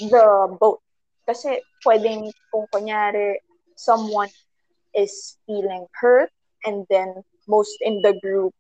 the 0.01 0.57
both. 0.61 0.81
Kasi 1.27 1.63
pwedeng 1.87 2.33
kung 2.51 2.67
kunyari 2.75 3.39
someone 3.77 4.29
is 4.95 5.39
feeling 5.47 5.87
hurt 6.01 6.31
and 6.65 6.87
then 6.91 7.23
most 7.49 7.77
in 7.81 8.01
the 8.03 8.15
group 8.23 8.53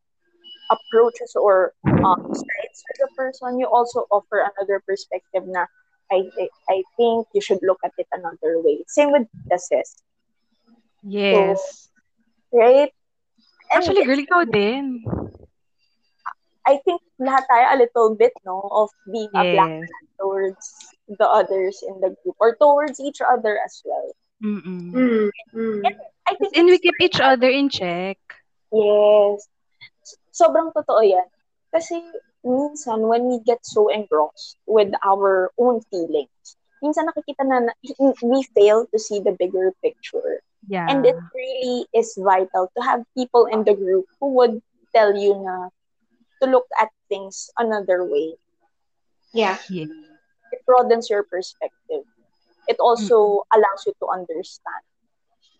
approaches 0.71 1.35
or 1.37 1.73
um, 2.05 2.23
sides 2.33 2.79
with 2.88 2.99
the 2.99 3.09
person, 3.17 3.59
you 3.59 3.67
also 3.67 4.07
offer 4.11 4.43
another 4.45 4.81
perspective 4.87 5.45
na 5.47 5.67
I, 6.11 6.29
I- 6.71 6.85
think 6.97 7.27
you 7.35 7.41
should 7.41 7.61
look 7.62 7.79
at 7.85 7.93
it 7.99 8.07
another 8.12 8.61
way. 8.61 8.85
Same 8.88 9.12
with 9.12 9.27
the 9.49 9.59
sis, 9.59 10.03
Yes. 11.03 11.88
right? 12.53 12.91
And 13.73 13.81
Actually, 13.81 14.05
girl, 14.05 14.21
ikaw 14.21 14.43
din. 14.45 15.01
I 16.63 16.79
think 16.87 17.03
lahat 17.19 17.43
tayo 17.51 17.67
a 17.75 17.77
little 17.81 18.15
bit, 18.15 18.33
no, 18.47 18.63
of 18.71 18.91
being 19.11 19.33
a 19.35 19.43
black 19.43 19.73
Yes. 19.83 19.91
towards 20.21 20.65
the 21.09 21.27
others 21.27 21.83
in 21.83 21.99
the 21.99 22.15
group 22.23 22.37
or 22.39 22.55
towards 22.55 23.01
each 23.01 23.19
other 23.19 23.59
as 23.59 23.83
well. 23.83 24.09
Mm-mm. 24.43 24.95
Mm. 24.95 25.31
Mm. 25.55 25.83
I 26.29 26.35
think 26.39 26.55
And 26.57 26.67
we 26.67 26.79
keep 26.79 26.95
each 27.01 27.19
other 27.19 27.49
in 27.51 27.69
check. 27.69 28.19
Yes. 28.71 29.49
Sobrang 30.31 30.71
totoo 30.71 31.03
yan. 31.03 31.27
Kasi 31.75 31.99
minsan 32.47 33.09
when 33.11 33.27
we 33.27 33.43
get 33.43 33.59
so 33.67 33.89
engrossed 33.89 34.59
with 34.67 34.95
our 35.03 35.51
own 35.59 35.83
feelings, 35.91 36.57
minsan 36.83 37.11
nakikita 37.11 37.43
na, 37.47 37.71
na 37.71 37.73
we 38.23 38.43
fail 38.55 38.87
to 38.91 38.99
see 38.99 39.19
the 39.19 39.35
bigger 39.35 39.75
picture. 39.83 40.43
Yeah. 40.68 40.87
And 40.88 41.05
it 41.07 41.16
really 41.35 41.87
is 41.94 42.14
vital 42.18 42.70
to 42.77 42.83
have 42.83 43.03
people 43.16 43.46
in 43.46 43.64
the 43.64 43.75
group 43.75 44.07
who 44.20 44.35
would 44.35 44.62
tell 44.94 45.16
you 45.16 45.35
na 45.42 45.68
to 46.42 46.51
look 46.51 46.66
at 46.81 46.88
things 47.09 47.51
another 47.59 48.05
way. 48.05 48.35
Yeah. 49.35 49.59
yeah. 49.68 49.90
It 50.53 50.61
broadens 50.66 51.11
your 51.11 51.25
perspective. 51.25 52.05
It 52.68 52.77
also 52.79 53.42
allows 53.53 53.83
you 53.87 53.92
to 54.01 54.07
understand. 54.09 54.85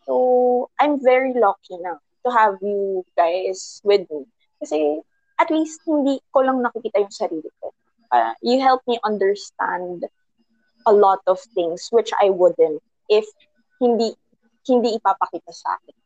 So, 0.07 0.71
I'm 0.79 1.03
very 1.03 1.33
lucky 1.35 1.79
now 1.81 1.99
to 2.27 2.31
have 2.31 2.59
you 2.63 3.05
guys 3.17 3.81
with 3.85 4.07
me. 4.11 4.27
Kasi 4.61 5.03
at 5.41 5.51
least 5.51 5.83
hindi 5.87 6.23
ko 6.31 6.47
lang 6.47 6.63
nakikita 6.63 7.03
yung 7.03 7.15
sarili 7.15 7.51
ko. 7.59 7.75
Uh, 8.13 8.35
you 8.43 8.61
help 8.61 8.83
me 8.87 8.99
understand 9.03 10.05
a 10.87 10.93
lot 10.93 11.19
of 11.27 11.41
things 11.55 11.89
which 11.91 12.11
I 12.21 12.31
wouldn't 12.31 12.83
if 13.09 13.25
hindi 13.81 14.15
hindi 14.67 14.99
ipapakita 14.99 15.53
sa 15.53 15.79
akin. 15.79 15.97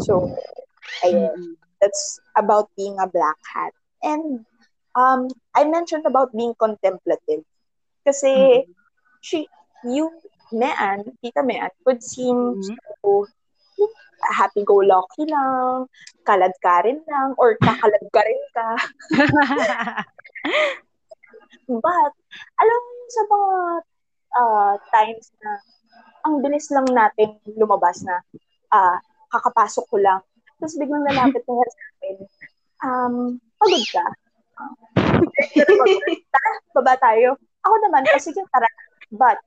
So, 0.00 0.32
ayun. 1.04 1.56
That's 1.80 2.20
about 2.36 2.72
being 2.76 2.96
a 2.96 3.08
black 3.08 3.36
hat. 3.44 3.72
And 4.00 4.46
um, 4.96 5.28
I 5.52 5.68
mentioned 5.68 6.06
about 6.06 6.32
being 6.32 6.54
contemplative. 6.56 7.44
Kasi 8.04 8.64
mm-hmm. 8.64 8.72
she, 9.20 9.48
you, 9.84 10.08
Mean, 10.52 11.18
Tita 11.20 11.42
Mean, 11.42 11.68
could 11.84 12.00
seem 12.00 12.56
mm-hmm. 12.56 12.76
so 13.02 13.26
happy-go-lucky 14.32 15.28
lang, 15.28 15.84
kalad 16.24 16.54
ka 16.64 16.80
rin 16.80 17.04
lang, 17.04 17.36
or 17.36 17.60
kakalad 17.60 18.04
ka 18.08 18.22
rin 18.24 18.42
ka. 18.56 18.68
But, 21.84 22.12
alam 22.60 22.80
mo 22.80 23.04
sa 23.08 23.22
mga 23.28 23.52
uh, 24.36 24.74
times 24.92 25.32
na 25.44 25.52
ang 26.24 26.40
bilis 26.40 26.72
lang 26.72 26.88
natin 26.88 27.36
lumabas 27.56 28.00
na 28.02 28.20
uh, 28.72 28.96
kakapasok 29.28 29.84
ko 29.88 29.96
lang. 30.00 30.20
Tapos 30.56 30.76
biglang 30.80 31.04
lalapit 31.04 31.44
na 31.44 31.54
sa 31.68 31.84
akin, 31.92 32.16
um, 32.84 33.14
pagod 33.60 33.84
ka. 33.92 34.06
Baba 36.74 36.94
tayo. 36.98 37.36
Ako 37.64 37.74
naman, 37.84 38.08
kasi 38.08 38.32
tara. 38.32 38.68
But, 39.12 39.38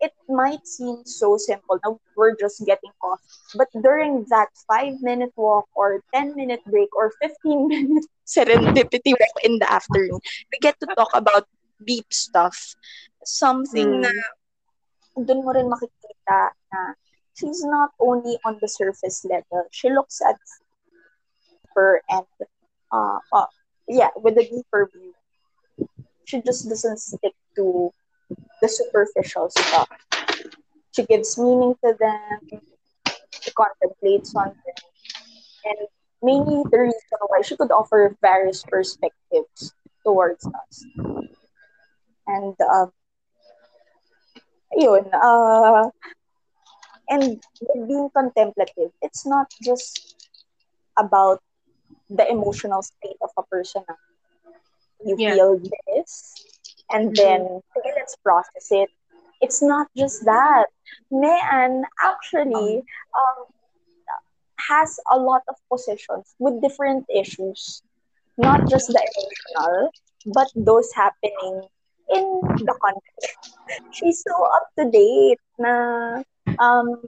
it 0.00 0.14
might 0.28 0.66
seem 0.66 1.02
so 1.04 1.36
simple 1.36 1.78
na 1.82 1.94
we're 2.16 2.34
just 2.38 2.62
getting 2.66 2.90
coffee. 3.02 3.22
But 3.54 3.68
during 3.82 4.26
that 4.30 4.48
five-minute 4.66 5.34
walk 5.36 5.66
or 5.74 6.02
10-minute 6.14 6.62
break 6.66 6.94
or 6.94 7.12
15-minute 7.22 8.06
serendipity 8.26 9.18
walk 9.18 9.36
in 9.42 9.58
the 9.58 9.70
afternoon, 9.70 10.20
we 10.52 10.58
get 10.60 10.78
to 10.80 10.86
talk 10.94 11.10
about 11.14 11.46
deep 11.84 12.06
stuff. 12.12 12.74
Something 13.24 14.02
mm. 14.02 14.02
na 14.06 14.12
doon 15.18 15.42
mo 15.42 15.50
rin 15.50 15.66
na 16.28 16.94
she's 17.34 17.64
not 17.64 17.90
only 18.00 18.38
on 18.44 18.58
the 18.60 18.68
surface 18.68 19.24
level. 19.24 19.64
She 19.70 19.90
looks 19.90 20.20
at 20.20 20.36
her 21.74 22.02
and 22.08 22.26
uh, 22.92 23.18
uh 23.32 23.46
yeah, 23.88 24.10
with 24.16 24.36
a 24.38 24.44
deeper 24.44 24.90
view. 24.92 25.14
She 26.24 26.42
just 26.42 26.68
doesn't 26.68 26.98
stick 26.98 27.32
to 27.56 27.90
the 28.60 28.68
superficial 28.68 29.48
stuff. 29.48 29.88
She 30.94 31.06
gives 31.06 31.38
meaning 31.38 31.74
to 31.84 31.94
them. 31.98 32.60
She 33.40 33.50
contemplates 33.52 34.34
on 34.34 34.48
them. 34.48 34.78
And 35.64 35.88
mainly 36.22 36.64
the 36.70 36.78
reason 36.80 37.18
why 37.28 37.40
she 37.42 37.56
could 37.56 37.70
offer 37.70 38.14
various 38.20 38.62
perspectives 38.62 39.72
towards 40.04 40.44
us. 40.44 40.84
And 42.26 42.56
um, 42.60 42.92
yun, 44.76 45.08
uh, 45.14 45.88
and 47.08 47.42
being 47.86 48.10
contemplative, 48.14 48.92
it's 49.02 49.26
not 49.26 49.52
just 49.62 50.30
about 50.98 51.42
the 52.10 52.28
emotional 52.30 52.82
state 52.82 53.16
of 53.22 53.30
a 53.38 53.42
person. 53.44 53.84
You 55.04 55.16
yeah. 55.18 55.34
feel 55.34 55.58
this, 55.58 56.34
and 56.90 57.12
mm-hmm. 57.12 57.14
then 57.14 57.40
okay, 57.76 57.92
let's 57.96 58.16
process 58.16 58.68
it. 58.70 58.90
It's 59.40 59.62
not 59.62 59.86
just 59.96 60.24
that. 60.24 60.66
Mayan 61.10 61.84
actually 62.02 62.82
um, 63.14 63.44
has 64.68 64.98
a 65.12 65.18
lot 65.18 65.42
of 65.48 65.54
positions 65.70 66.34
with 66.38 66.60
different 66.60 67.06
issues, 67.14 67.82
not 68.36 68.68
just 68.68 68.88
the 68.88 68.98
emotional, 68.98 69.90
but 70.34 70.48
those 70.56 70.90
happening 70.92 71.62
in 72.14 72.40
the 72.66 72.74
country. 72.82 73.82
She's 73.92 74.24
so 74.26 74.34
up 74.56 74.68
to 74.78 74.90
date 74.90 75.40
na 75.58 76.22
um, 76.60 77.02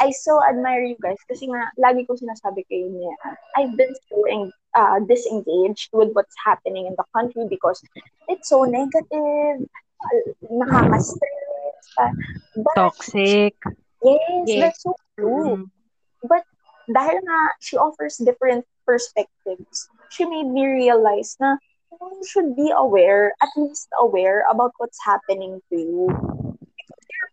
I 0.00 0.10
so 0.10 0.38
admire 0.46 0.84
you 0.84 0.96
guys 1.02 1.18
kasi 1.26 1.50
nga, 1.50 1.70
lagi 1.74 2.06
ko 2.06 2.14
sinasabi 2.14 2.62
kay 2.70 2.86
niya, 2.86 3.14
I've 3.58 3.74
been 3.74 3.94
so 4.06 4.22
en- 4.30 4.54
uh, 4.78 5.02
disengaged 5.10 5.90
with 5.92 6.14
what's 6.14 6.34
happening 6.44 6.86
in 6.86 6.94
the 6.94 7.06
country 7.10 7.46
because 7.50 7.82
it's 8.28 8.48
so 8.48 8.62
negative, 8.62 9.66
uh, 9.66 10.22
nakaka-stress. 10.46 11.82
Uh, 11.98 12.14
but, 12.62 12.74
Toxic. 12.78 13.54
Yes, 14.02 14.46
yes, 14.46 14.58
that's 14.62 14.82
so 14.82 14.94
true. 15.18 15.66
Mm-hmm. 15.66 16.28
But 16.30 16.46
dahil 16.86 17.18
nga 17.18 17.40
she 17.58 17.74
offers 17.76 18.22
different 18.22 18.62
perspectives, 18.86 19.90
she 20.14 20.24
made 20.24 20.46
me 20.46 20.66
realize 20.66 21.34
na 21.42 21.58
you 21.90 22.22
should 22.22 22.54
be 22.54 22.70
aware, 22.70 23.34
at 23.42 23.50
least 23.56 23.90
aware 23.98 24.46
about 24.50 24.72
what's 24.78 24.98
happening 25.02 25.58
to 25.70 25.76
you. 25.76 26.06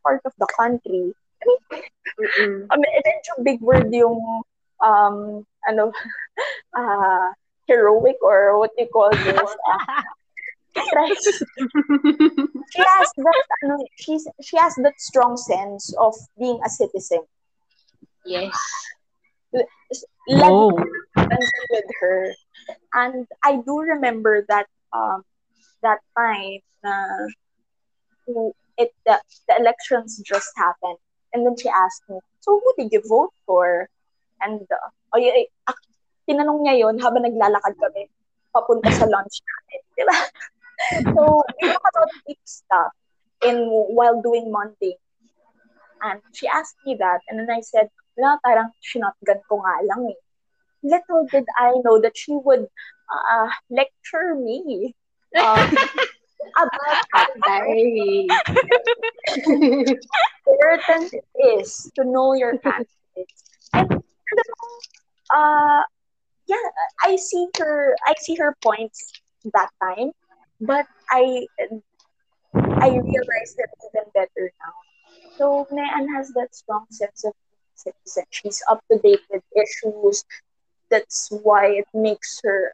Because 0.06 0.22
you're 0.22 0.22
part 0.22 0.22
of 0.26 0.34
the 0.38 0.48
country, 0.58 1.14
Mm-mm. 2.20 2.68
I 2.72 2.76
mean, 2.78 3.02
medyo 3.06 3.44
big 3.44 3.62
word 3.62 3.92
yung 3.94 4.22
um 4.84 5.46
ano 5.68 5.92
uh, 6.78 7.28
heroic 7.68 8.16
or 8.22 8.60
what 8.60 8.72
you 8.78 8.88
call 8.88 9.10
this 9.12 9.56
uh, 10.76 11.08
she 12.72 12.82
has 12.84 13.10
that 13.16 13.44
ano, 13.64 13.78
she's 13.96 14.28
she 14.44 14.58
has 14.58 14.76
that 14.76 14.94
strong 15.00 15.38
sense 15.38 15.94
of 16.00 16.14
being 16.38 16.60
a 16.66 16.70
citizen. 16.70 17.24
Yes. 18.26 18.54
Let 20.28 20.52
oh. 20.52 20.72
with 21.72 21.90
her. 22.02 22.34
And 22.94 23.28
i 23.44 23.62
do 23.62 23.80
remember 23.80 24.46
that 24.50 24.68
um 24.92 25.24
that 25.82 26.00
time 26.18 26.60
na 26.84 26.94
uh, 28.30 28.52
it 28.78 28.92
the, 29.06 29.20
the 29.48 29.56
elections 29.60 30.22
just 30.26 30.52
happened 30.58 31.00
And 31.36 31.46
then 31.46 31.56
she 31.60 31.68
asked 31.68 32.04
me, 32.08 32.16
so 32.40 32.62
who 32.64 32.74
did 32.80 32.94
you 32.96 33.04
vote 33.06 33.34
for? 33.46 33.90
And, 34.40 34.62
uh, 34.72 34.90
oh, 35.12 35.20
y- 35.20 35.52
uh, 35.68 35.76
tinanong 36.24 36.64
niya 36.64 36.80
yon 36.88 36.96
habang 37.04 37.28
naglalakad 37.28 37.76
kami 37.76 38.08
papunta 38.56 38.88
sa 38.96 39.04
lunch 39.12 39.44
natin. 39.44 39.82
Di 40.00 40.04
ba? 40.08 40.18
so, 41.12 41.44
we 41.60 41.68
talk 41.68 41.84
about 41.92 42.12
deep 42.24 42.40
stuff 42.48 42.96
in 43.44 43.68
while 43.92 44.24
doing 44.24 44.48
Monday. 44.48 44.96
And 46.00 46.24
she 46.32 46.48
asked 46.48 46.80
me 46.88 46.96
that, 47.04 47.20
and 47.28 47.40
then 47.40 47.52
I 47.52 47.60
said, 47.60 47.92
wala, 48.16 48.40
parang 48.40 48.72
sinotgun 48.80 49.44
ko 49.52 49.60
nga 49.60 49.76
lang 49.92 50.16
eh. 50.16 50.20
Little 50.88 51.28
did 51.28 51.44
I 51.60 51.76
know 51.84 52.00
that 52.00 52.16
she 52.16 52.32
would 52.32 52.64
uh, 53.12 53.50
lecture 53.68 54.40
me 54.40 54.96
um, 55.44 55.68
about 56.58 57.00
how 57.14 57.26
very 57.46 58.28
important 60.48 61.14
is 61.58 61.92
to 61.96 62.04
know 62.06 62.34
your 62.34 62.58
candidates. 62.58 63.44
And 63.74 63.90
uh, 65.34 65.84
yeah, 66.48 66.68
I 67.04 67.16
see 67.16 67.48
her. 67.58 67.96
I 68.06 68.14
see 68.20 68.36
her 68.36 68.56
points 68.64 69.14
that 69.54 69.70
time, 69.82 70.12
but 70.62 70.86
I 71.10 71.48
I 72.80 72.88
realize 72.90 73.56
that 73.58 73.70
even 73.86 74.10
better 74.14 74.52
now. 74.60 74.74
So 75.38 75.68
Mean 75.72 76.14
has 76.16 76.32
that 76.36 76.56
strong 76.56 76.86
sense 76.92 77.24
of 77.26 77.34
citizen. 77.76 78.26
She's 78.30 78.62
up 78.70 78.82
to 78.92 78.98
date 79.00 79.22
with 79.30 79.44
issues. 79.56 80.24
That's 80.90 81.30
why 81.32 81.68
it 81.68 81.88
makes 81.94 82.40
her 82.44 82.74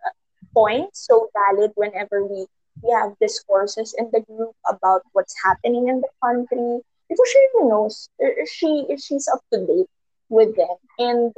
point 0.53 0.95
so 0.95 1.29
valid 1.33 1.71
whenever 1.75 2.25
we 2.25 2.47
we 2.79 2.91
have 2.91 3.17
discourses 3.19 3.93
in 3.97 4.09
the 4.11 4.21
group 4.21 4.55
about 4.67 5.03
what's 5.11 5.35
happening 5.43 5.87
in 5.87 6.01
the 6.01 6.11
country. 6.23 6.79
Because 7.09 7.29
she 7.29 7.43
knows. 7.67 8.07
Er, 8.23 8.47
she 8.47 8.87
she's 8.95 9.27
up 9.27 9.43
to 9.51 9.59
date 9.67 9.91
with 10.31 10.55
them 10.55 10.79
and 10.97 11.35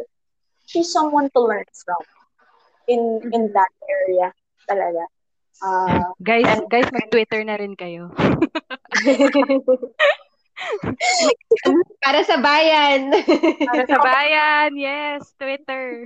she's 0.70 0.94
someone 0.94 1.30
to 1.34 1.42
learn 1.42 1.66
from 1.82 2.06
in 2.88 3.34
in 3.34 3.52
that 3.58 3.74
area 3.90 4.30
talaga. 4.70 5.06
Uh, 5.64 6.14
guys 6.22 6.46
and, 6.46 6.70
guys 6.70 6.86
mag 6.94 7.10
Twitter 7.10 7.42
na 7.44 7.58
rin 7.58 7.74
kayo. 7.74 8.14
Para 12.04 12.22
sa 12.24 12.38
bayan. 12.38 13.10
Para 13.66 13.84
sa 13.90 13.98
bayan 13.98 14.78
yes 14.78 15.26
Twitter. 15.42 16.06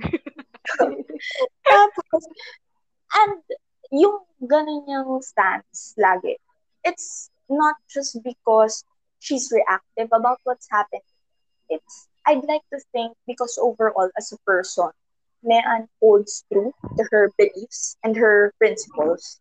Tapos 1.68 2.22
and 3.08 3.40
yung 3.90 4.24
ganun 4.42 4.86
yung 4.86 5.22
stance 5.22 5.94
lagi. 5.98 6.36
It's 6.84 7.30
not 7.48 7.76
just 7.88 8.22
because 8.22 8.84
she's 9.18 9.50
reactive 9.52 10.08
about 10.12 10.38
what's 10.44 10.68
happening. 10.70 11.06
It's, 11.68 12.08
I'd 12.26 12.44
like 12.44 12.62
to 12.72 12.80
think 12.92 13.16
because 13.26 13.58
overall 13.60 14.10
as 14.16 14.32
a 14.32 14.38
person, 14.44 14.90
Mean 15.42 15.88
holds 16.00 16.44
true 16.52 16.74
to 16.96 17.02
her 17.10 17.30
beliefs 17.38 17.96
and 18.02 18.16
her 18.16 18.52
principles. 18.58 19.40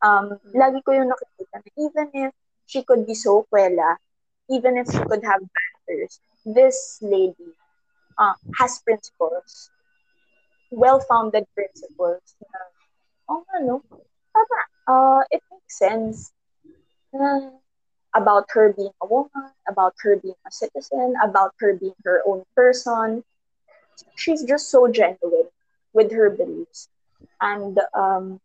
Um, 0.00 0.40
lagi 0.56 0.80
ko 0.80 0.96
yung 0.96 1.12
nakikita 1.12 1.60
na 1.60 1.70
even 1.76 2.08
if 2.14 2.32
she 2.64 2.82
could 2.82 3.06
be 3.06 3.14
so 3.14 3.44
kwela, 3.52 3.96
even 4.48 4.80
if 4.80 4.88
she 4.88 4.98
could 5.04 5.20
have 5.24 5.44
banters, 5.44 6.20
this 6.46 6.98
lady 7.02 7.52
uh, 8.16 8.32
has 8.56 8.80
principles. 8.80 9.68
well-founded 10.70 11.44
principles 11.54 12.22
na, 12.40 12.58
oh 13.30 13.44
ano, 13.54 13.82
tama, 14.34 14.60
uh, 14.90 15.22
it 15.30 15.42
makes 15.50 15.78
sense 15.78 16.32
na 17.14 17.50
about 18.14 18.46
her 18.50 18.74
being 18.74 18.92
a 19.02 19.06
woman, 19.06 19.54
about 19.68 19.94
her 20.02 20.16
being 20.16 20.38
a 20.46 20.50
citizen, 20.50 21.14
about 21.22 21.54
her 21.60 21.74
being 21.74 21.94
her 22.04 22.22
own 22.26 22.42
person. 22.56 23.22
She's 24.16 24.42
just 24.42 24.70
so 24.70 24.88
genuine 24.88 25.48
with 25.94 26.10
her 26.12 26.30
beliefs. 26.30 26.88
And 27.40 27.78
um, 27.94 28.40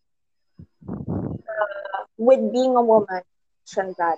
uh, 1.49 2.03
with 2.17 2.51
being 2.51 2.75
a 2.75 2.81
woman, 2.83 3.21
that 3.97 4.17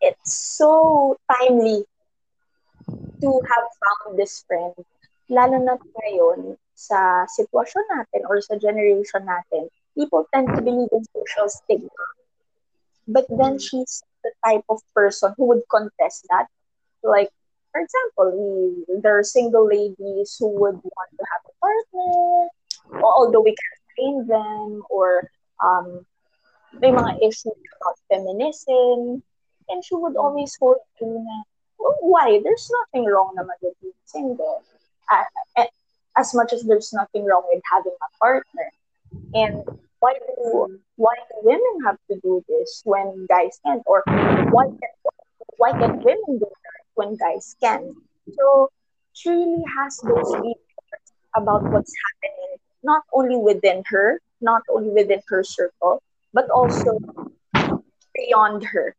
it's 0.00 0.36
so 0.58 1.16
timely 1.30 1.84
to 3.22 3.40
have 3.48 3.66
found 3.82 4.18
this 4.18 4.44
friend. 4.46 4.74
Lalo 5.30 5.58
na 5.58 5.78
ngayon, 5.80 6.58
sa 6.74 7.26
sitwasyon 7.28 7.84
natin 7.92 8.22
or 8.28 8.40
sa 8.40 8.56
generation 8.56 9.24
natin, 9.24 9.68
people 9.94 10.26
tend 10.32 10.48
to 10.54 10.60
believe 10.62 10.88
in 10.92 11.04
social 11.12 11.48
stigma. 11.48 12.06
But 13.08 13.26
then 13.28 13.58
she's 13.58 14.02
the 14.24 14.32
type 14.44 14.64
of 14.68 14.80
person 14.94 15.34
who 15.36 15.46
would 15.46 15.62
contest 15.70 16.26
that. 16.30 16.46
Like, 17.02 17.30
for 17.72 17.80
example, 17.80 18.28
we, 18.86 19.00
there 19.02 19.18
are 19.18 19.24
single 19.24 19.66
ladies 19.66 20.36
who 20.38 20.48
would 20.60 20.78
want 20.78 21.10
to 21.18 21.24
have 21.32 21.42
a 21.48 21.54
partner, 21.58 22.48
although 23.02 23.40
we 23.40 23.56
can't 23.56 23.82
blame 23.96 24.26
them, 24.28 24.82
or 24.90 25.30
um, 25.62 26.06
may 26.78 26.90
mga 26.90 27.18
issues 27.20 27.58
about 27.80 27.98
feminism, 28.08 29.22
and 29.68 29.84
she 29.84 29.94
would 29.94 30.16
always 30.16 30.56
hold 30.60 30.78
to 30.98 31.06
na, 31.06 31.42
well, 31.78 31.96
why? 32.00 32.40
There's 32.42 32.70
nothing 32.70 33.06
wrong 33.06 33.34
naman 33.36 33.58
with 33.60 33.74
being 33.80 33.92
single. 34.06 34.62
Uh, 35.10 35.24
as 36.16 36.34
much 36.34 36.52
as 36.52 36.62
there's 36.62 36.92
nothing 36.92 37.24
wrong 37.24 37.44
with 37.52 37.62
having 37.70 37.92
a 37.92 38.18
partner. 38.18 38.68
And 39.34 39.62
why 40.00 40.14
do 40.14 40.78
why 40.96 41.14
do 41.28 41.34
women 41.42 41.74
have 41.86 41.96
to 42.10 42.18
do 42.20 42.42
this 42.48 42.82
when 42.84 43.26
guys 43.28 43.58
can't? 43.64 43.82
Or 43.86 44.02
why 44.50 44.66
can 44.66 44.92
why 45.56 45.72
can 45.72 46.02
women 46.02 46.38
do 46.38 46.46
that 46.48 46.82
when 46.94 47.16
guys 47.16 47.56
can? 47.62 47.94
So 48.38 48.70
she 49.12 49.30
really 49.30 49.64
has 49.78 49.98
those 49.98 50.30
feelings 50.32 50.56
about 51.36 51.62
what's 51.70 51.92
happening, 52.04 52.56
not 52.82 53.02
only 53.12 53.36
within 53.36 53.82
her, 53.86 54.20
not 54.40 54.62
only 54.70 54.90
within 54.90 55.20
her 55.28 55.44
circle, 55.44 56.02
but 56.32 56.48
also 56.50 56.98
beyond 58.14 58.64
her 58.64 58.94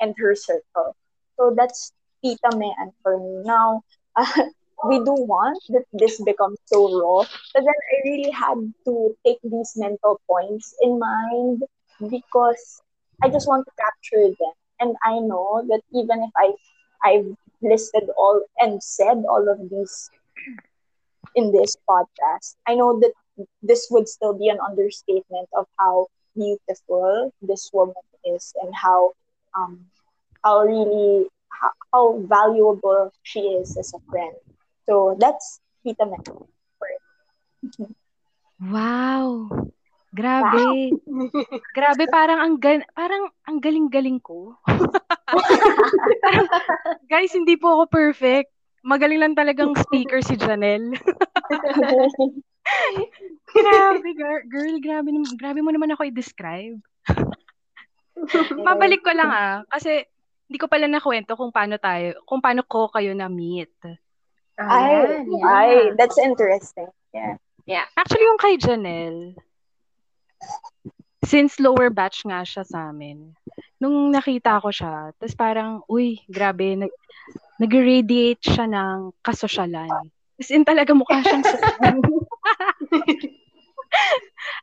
and 0.00 0.14
her 0.18 0.34
circle. 0.34 0.96
So 1.36 1.54
that's 1.56 1.92
Tita 2.22 2.56
Mean 2.56 2.74
for 3.02 3.18
me. 3.18 3.42
Now, 3.44 3.82
uh, 4.16 4.26
we 4.84 4.98
do 4.98 5.14
want 5.14 5.62
that 5.70 5.84
this 5.92 6.20
becomes 6.22 6.58
so 6.66 6.78
raw, 7.00 7.24
but 7.54 7.64
then 7.64 7.74
I 7.94 7.96
really 8.08 8.30
had 8.30 8.58
to 8.86 9.16
take 9.24 9.38
these 9.42 9.72
mental 9.76 10.20
points 10.28 10.74
in 10.82 10.98
mind 10.98 11.62
because 12.08 12.82
I 13.22 13.28
just 13.28 13.48
want 13.48 13.66
to 13.66 13.72
capture 13.78 14.28
them. 14.38 14.54
And 14.80 14.96
I 15.04 15.18
know 15.18 15.64
that 15.68 15.82
even 15.92 16.22
if 16.22 16.30
I 16.36 16.52
I've 17.04 17.34
listed 17.62 18.08
all 18.16 18.42
and 18.58 18.82
said 18.82 19.24
all 19.28 19.48
of 19.48 19.68
these 19.70 20.10
in 21.34 21.52
this 21.52 21.76
podcast, 21.88 22.56
I 22.66 22.74
know 22.74 22.98
that 23.00 23.12
this 23.62 23.88
would 23.90 24.08
still 24.08 24.34
be 24.34 24.48
an 24.48 24.58
understatement 24.60 25.48
of 25.56 25.66
how 25.78 26.06
beautiful 26.36 27.32
this 27.42 27.70
woman 27.72 27.94
is 28.24 28.52
and 28.62 28.74
how 28.74 29.12
um 29.56 29.86
how 30.44 30.62
really 30.62 31.26
how, 31.50 31.70
how 31.92 32.18
valuable 32.28 33.12
she 33.22 33.40
is 33.40 33.76
as 33.76 33.92
a 33.94 34.00
friend. 34.10 34.36
So 34.88 35.12
that's 35.20 35.60
Tita 35.84 36.08
Mel. 36.08 36.48
Wow. 38.56 39.52
Grabe. 40.08 40.96
Grabe 41.76 42.08
parang 42.08 42.40
ang 42.40 42.56
gan- 42.56 42.88
parang 42.96 43.28
ang 43.44 43.60
galing-galing 43.60 44.16
ko. 44.24 44.56
guys, 47.12 47.36
hindi 47.36 47.60
po 47.60 47.76
ako 47.76 47.84
perfect. 47.92 48.48
Magaling 48.80 49.20
lang 49.20 49.36
talagang 49.36 49.76
speaker 49.76 50.24
si 50.24 50.40
Janelle. 50.40 50.96
grabe, 53.52 54.08
girl, 54.16 54.40
girl, 54.48 54.76
grabe, 54.80 55.08
grabe 55.36 55.60
mo 55.60 55.68
naman 55.68 55.92
ako 55.92 56.08
i-describe. 56.08 56.80
Mabalik 58.66 59.04
ko 59.04 59.12
lang 59.12 59.28
ah, 59.28 59.60
kasi 59.68 60.08
hindi 60.48 60.56
ko 60.56 60.72
pala 60.72 60.88
nakwento 60.88 61.36
kung 61.36 61.52
paano 61.52 61.76
tayo, 61.76 62.16
kung 62.24 62.40
paano 62.40 62.64
ko 62.64 62.88
kayo 62.88 63.12
na-meet. 63.12 63.76
Ay, 64.58 65.22
yeah. 65.22 65.46
ay, 65.46 65.70
that's 65.94 66.18
interesting. 66.18 66.90
Yeah. 67.14 67.38
Yeah. 67.62 67.86
Actually, 67.94 68.26
yung 68.26 68.42
kay 68.42 68.58
Janelle, 68.58 69.38
since 71.22 71.62
lower 71.62 71.94
batch 71.94 72.26
nga 72.26 72.42
siya 72.42 72.66
sa 72.66 72.90
amin, 72.90 73.38
nung 73.78 74.10
nakita 74.10 74.58
ko 74.58 74.74
siya, 74.74 75.14
tapos 75.14 75.34
parang, 75.38 75.86
uy, 75.86 76.18
grabe, 76.26 76.74
nag, 76.74 76.90
nag-radiate 77.62 78.42
siya 78.42 78.66
ng 78.66 79.14
kasosyalan. 79.22 80.10
As 80.38 80.50
in 80.50 80.66
talaga 80.66 80.94
mukha 80.94 81.22
siyang 81.22 81.42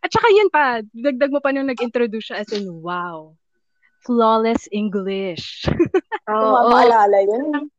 At 0.03 0.09
saka 0.11 0.27
yun 0.31 0.49
pa, 0.51 0.83
dagdag 0.91 1.31
mo 1.31 1.39
pa 1.39 1.55
nung 1.55 1.71
nag-introduce 1.71 2.31
siya 2.31 2.43
as 2.43 2.51
in, 2.51 2.67
wow, 2.83 3.31
flawless 4.03 4.67
English. 4.75 5.65
Oo, 6.31 6.35
oh, 6.35 6.69
maalala 6.73 7.19
yun. 7.23 7.71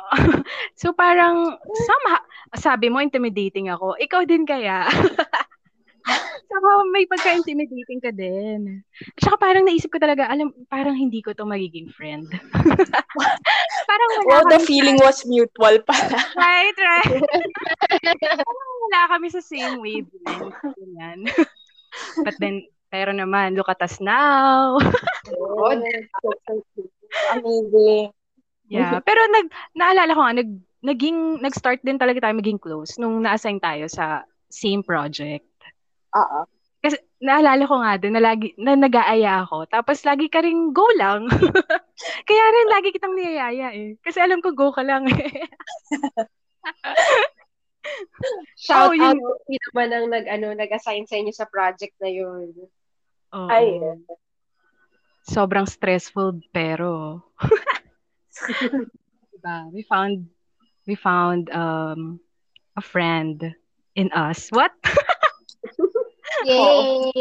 so 0.80 0.92
parang 0.96 1.56
sama 1.88 2.22
sabi 2.56 2.88
mo 2.88 3.00
intimidating 3.00 3.68
ako. 3.68 3.96
Ikaw 4.00 4.24
din 4.24 4.44
kaya? 4.44 4.88
Saka 6.52 6.68
may 6.90 7.06
pagka-intimidating 7.06 8.02
ka 8.02 8.10
din. 8.10 8.82
Saka 9.22 9.38
parang 9.38 9.64
naisip 9.64 9.88
ko 9.88 10.02
talaga, 10.02 10.26
alam, 10.26 10.50
parang 10.66 10.98
hindi 10.98 11.22
ko 11.22 11.32
to 11.32 11.46
magiging 11.46 11.88
friend. 11.94 12.26
parang 13.90 14.10
wala 14.20 14.26
well, 14.26 14.46
the 14.50 14.60
feeling 14.66 14.98
sa... 14.98 15.06
was 15.08 15.18
mutual 15.24 15.78
pala. 15.86 16.18
Right, 16.34 16.76
right. 16.76 17.22
parang 18.42 18.70
wala 18.82 19.00
kami 19.14 19.30
sa 19.30 19.40
same 19.40 19.78
wavelength. 19.78 20.58
Ganyan. 20.76 21.18
But 22.26 22.36
then, 22.42 22.66
pero 22.92 23.14
naman, 23.14 23.56
look 23.56 23.70
at 23.70 23.80
us 23.80 24.02
now. 24.02 24.76
oh, 25.32 25.72
Amazing. 27.32 28.12
Yeah, 28.72 29.04
pero 29.04 29.20
nag 29.28 29.46
naalala 29.76 30.16
ko 30.16 30.20
nga 30.24 30.34
nag 30.40 30.50
naging 30.82 31.18
nag-start 31.44 31.80
din 31.84 32.00
talaga 32.00 32.24
tayo 32.24 32.34
maging 32.34 32.58
close 32.58 32.98
nung 32.98 33.22
na-assign 33.22 33.62
tayo 33.62 33.86
sa 33.86 34.26
same 34.50 34.82
project. 34.82 35.46
Oo. 36.16 36.48
Kasi 36.82 36.98
naalala 37.22 37.62
ko 37.62 37.78
nga 37.78 37.94
din 37.94 38.18
na 38.18 38.22
lagi 38.22 38.50
na 38.58 38.74
nag-aaya 38.74 39.46
ako. 39.46 39.70
Tapos 39.70 40.02
lagi 40.02 40.26
ka 40.26 40.42
ring 40.42 40.74
go 40.74 40.82
lang. 40.98 41.30
Kaya 42.28 42.44
rin 42.50 42.68
lagi 42.74 42.90
kitang 42.90 43.14
niyayaya 43.14 43.70
eh. 43.70 43.94
Kasi 44.02 44.18
alam 44.18 44.42
ko 44.42 44.50
go 44.50 44.74
ka 44.74 44.82
lang 44.82 45.06
eh. 45.06 45.30
Shout 48.66 48.94
oh, 48.94 48.98
out 48.98 49.14
yun. 49.18 49.18
sino 49.46 49.66
man 49.74 49.90
ang 49.94 50.06
nag 50.10 50.26
ano 50.26 50.54
nag-assign 50.54 51.06
sa 51.06 51.18
inyo 51.18 51.30
sa 51.30 51.46
project 51.46 51.94
na 52.02 52.10
yun. 52.10 52.50
Oh, 53.30 53.46
Ay. 53.46 53.78
Sobrang 55.22 55.70
stressful 55.70 56.42
pero 56.50 57.22
diba? 59.32 59.56
We 59.72 59.82
found 59.84 60.28
we 60.86 60.94
found 60.94 61.50
um 61.50 62.20
a 62.76 62.82
friend 62.82 63.54
in 63.94 64.08
us. 64.12 64.48
What? 64.50 64.72
Yay! 66.48 67.12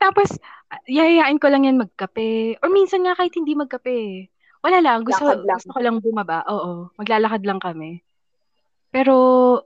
Tapos, 0.00 0.32
yayayain 0.88 1.36
ko 1.36 1.52
lang 1.52 1.68
yan 1.68 1.76
magkape. 1.76 2.56
Or 2.64 2.72
minsan 2.72 3.04
nga 3.04 3.12
kahit 3.12 3.36
hindi 3.36 3.52
magkape. 3.52 4.32
Wala 4.64 4.80
lang. 4.80 5.04
Gusto, 5.04 5.28
lang. 5.28 5.44
gusto 5.44 5.70
ko 5.76 5.80
lang 5.80 6.00
bumaba. 6.00 6.44
Oo. 6.48 6.88
Maglalakad 6.96 7.44
lang 7.44 7.60
kami. 7.60 8.00
Pero, 8.88 9.14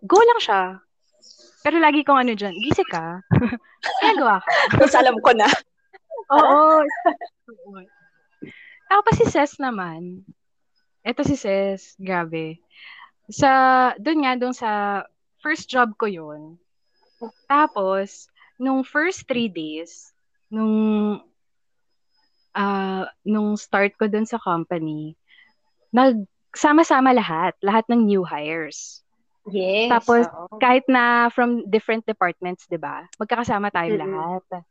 go 0.03 0.19
lang 0.19 0.41
siya. 0.43 0.63
Pero 1.65 1.81
lagi 1.81 2.05
kong 2.05 2.29
ano 2.29 2.33
dyan, 2.37 2.53
gisi 2.61 2.85
ka. 2.85 3.25
Kaya 4.03 4.13
gawa 4.21 4.37
ka. 4.43 4.51
Tapos 4.77 4.95
alam 4.99 5.17
ko 5.23 5.31
na. 5.33 5.49
Oo. 6.37 6.85
Tapos 8.91 9.15
si 9.17 9.25
Ses 9.33 9.57
naman, 9.57 10.29
Eto 11.05 11.21
si 11.21 11.37
Ses, 11.37 12.01
grabe. 12.01 12.65
Sa, 13.29 13.93
doon 14.01 14.25
nga, 14.25 14.33
doon 14.41 14.57
sa 14.57 14.71
first 15.45 15.69
job 15.69 15.93
ko 16.01 16.09
yon 16.09 16.57
Tapos, 17.45 18.33
nung 18.57 18.81
first 18.81 19.29
three 19.29 19.53
days, 19.53 20.17
nung, 20.49 21.21
uh, 22.57 23.05
nung 23.21 23.61
start 23.61 23.93
ko 24.01 24.09
doon 24.09 24.25
sa 24.25 24.41
company, 24.41 25.13
nagsama-sama 25.93 27.13
lahat, 27.13 27.53
lahat 27.61 27.85
ng 27.93 28.09
new 28.09 28.25
hires. 28.25 29.05
Yes. 29.45 29.93
Tapos, 29.93 30.25
oo. 30.25 30.57
kahit 30.57 30.89
na 30.89 31.29
from 31.29 31.69
different 31.69 32.09
departments, 32.09 32.65
di 32.65 32.81
ba? 32.81 33.05
Magkakasama 33.21 33.69
tayo 33.69 33.93
mm-hmm. 33.93 34.09
lahat. 34.09 34.65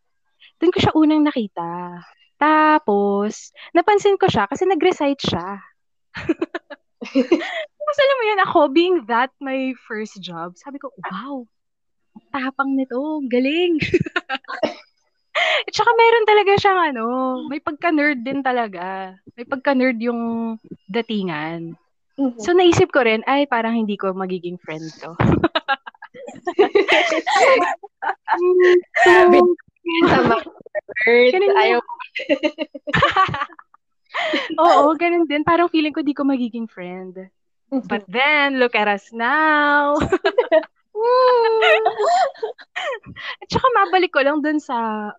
Doon 0.58 0.74
ko 0.74 0.80
siya 0.82 0.94
unang 0.98 1.22
nakita. 1.30 2.02
Tapos, 2.42 3.54
napansin 3.72 4.18
ko 4.18 4.26
siya 4.26 4.50
kasi 4.50 4.66
nag-recite 4.66 5.22
siya. 5.22 5.62
Tapos 7.84 7.97
alam 7.99 8.18
mo 8.18 8.24
yun, 8.26 8.41
ako 8.47 8.59
being 8.72 8.97
that 9.11 9.30
my 9.43 9.76
first 9.86 10.18
job, 10.24 10.55
sabi 10.55 10.80
ko, 10.80 10.89
wow, 10.97 11.43
tapang 12.32 12.78
nito, 12.78 13.22
galing. 13.28 13.78
At 15.68 15.74
saka 15.74 15.91
meron 15.97 16.30
talaga 16.30 16.53
siyang 16.61 16.82
ano, 16.93 17.05
may 17.49 17.59
pagka-nerd 17.59 18.22
din 18.22 18.45
talaga. 18.45 19.18
May 19.34 19.45
pagka-nerd 19.49 19.97
yung 19.99 20.55
datingan. 20.88 21.74
Mhm. 22.14 22.38
So 22.38 22.53
naisip 22.53 22.93
ko 22.93 23.01
rin, 23.01 23.26
ay 23.26 23.49
parang 23.49 23.74
hindi 23.74 23.97
ko 23.97 24.14
magiging 24.14 24.61
friend 24.61 24.86
to. 25.01 25.18
Sabi 29.03 29.38
so, 29.41 29.47
sa 30.09 30.18
mga 30.22 30.38
nerds, 31.05 31.34
Ganun 31.34 31.51
nga. 31.53 31.61
ayaw 31.61 31.80
oo, 34.64 34.93
ganun 34.95 35.28
din. 35.28 35.43
Parang 35.43 35.70
feeling 35.70 35.93
ko 35.93 36.01
di 36.01 36.14
ko 36.14 36.24
magiging 36.24 36.70
friend. 36.70 37.30
But 37.89 38.05
then, 38.05 38.61
look 38.61 38.78
at 38.78 38.88
us 38.88 39.09
now. 39.09 39.97
At 43.41 43.47
saka 43.49 43.68
mabalik 43.74 44.14
ko 44.14 44.22
lang 44.22 44.45
dun 44.45 44.61
sa 44.61 45.09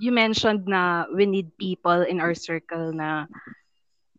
you 0.00 0.14
mentioned 0.14 0.64
na 0.64 1.10
we 1.10 1.26
need 1.26 1.50
people 1.58 2.06
in 2.06 2.22
our 2.22 2.32
circle 2.32 2.94
na 2.94 3.26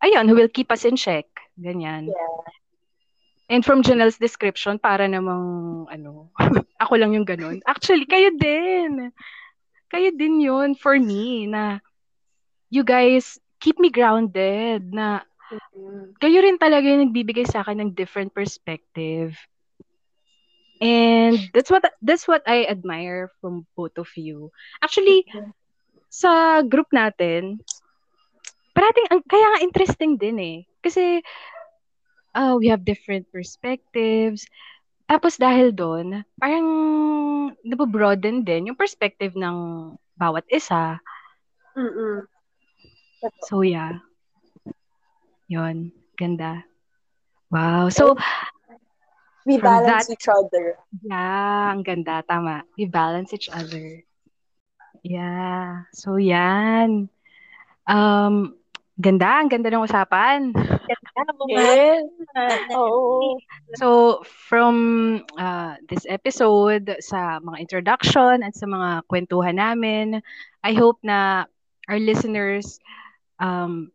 ayun, 0.04 0.28
who 0.28 0.36
will 0.36 0.52
keep 0.52 0.70
us 0.70 0.86
in 0.86 1.00
check. 1.00 1.26
Ganyan. 1.58 2.12
Yeah. 2.12 2.38
And 3.52 3.66
from 3.66 3.84
Janelle's 3.84 4.16
description, 4.16 4.80
para 4.80 5.06
namang, 5.12 5.86
ano, 5.92 6.32
ako 6.84 6.94
lang 6.96 7.12
yung 7.12 7.28
ganun. 7.28 7.60
Actually, 7.68 8.08
kayo 8.08 8.32
din. 8.40 9.12
Kayo 9.92 10.10
din 10.16 10.40
yun 10.40 10.72
for 10.72 10.96
me 10.96 11.52
na 11.52 11.84
you 12.72 12.88
guys 12.88 13.36
keep 13.62 13.78
me 13.78 13.94
grounded 13.94 14.90
na 14.90 15.22
kayo 16.18 16.38
rin 16.42 16.58
talaga 16.58 16.90
yung 16.90 17.10
nagbibigay 17.10 17.46
sa 17.46 17.62
akin 17.62 17.82
ng 17.82 17.92
different 17.94 18.34
perspective. 18.34 19.38
And 20.82 21.38
that's 21.54 21.70
what 21.70 21.86
that's 22.02 22.26
what 22.26 22.42
I 22.50 22.66
admire 22.66 23.30
from 23.38 23.70
both 23.78 24.02
of 24.02 24.10
you. 24.18 24.50
Actually, 24.82 25.30
sa 26.10 26.66
group 26.66 26.90
natin, 26.90 27.62
parating 28.74 29.08
ang 29.14 29.22
kaya 29.30 29.46
nga 29.46 29.64
interesting 29.64 30.18
din 30.18 30.38
eh. 30.42 30.58
Kasi 30.82 31.22
uh, 32.34 32.58
we 32.58 32.68
have 32.74 32.82
different 32.82 33.30
perspectives. 33.30 34.50
Tapos 35.06 35.38
dahil 35.38 35.76
doon, 35.76 36.26
parang 36.40 36.66
nabobroaden 37.62 38.42
din 38.42 38.72
yung 38.72 38.80
perspective 38.80 39.36
ng 39.38 39.56
bawat 40.18 40.48
isa. 40.50 40.98
Mm-mm. 41.78 42.26
So 43.48 43.62
yeah. 43.62 44.00
Yun. 45.48 45.92
Ganda. 46.18 46.64
Wow. 47.52 47.90
So, 47.90 48.16
We 49.46 49.58
balance 49.58 50.08
that- 50.08 50.14
each 50.14 50.28
other. 50.30 50.78
yeah, 51.02 51.74
ang 51.74 51.82
ganda. 51.84 52.22
Tama. 52.24 52.64
We 52.78 52.86
balance 52.86 53.34
each 53.34 53.50
other. 53.50 54.06
Yeah. 55.02 55.90
So, 55.98 56.16
yan. 56.22 57.10
Um, 57.90 58.54
ganda. 59.02 59.42
Ang 59.42 59.50
ganda 59.50 59.74
ng 59.74 59.82
usapan. 59.84 60.54
Yes. 61.50 62.06
So, 63.80 64.22
from 64.28 65.24
uh, 65.40 65.76
this 65.90 66.06
episode, 66.08 66.96
sa 67.00 67.40
mga 67.40 67.58
introduction 67.64 68.44
at 68.44 68.54
sa 68.56 68.68
mga 68.68 69.04
kwentuhan 69.08 69.58
namin, 69.58 70.20
I 70.64 70.72
hope 70.76 71.00
na 71.04 71.48
our 71.90 72.00
listeners 72.00 72.78
um, 73.42 73.90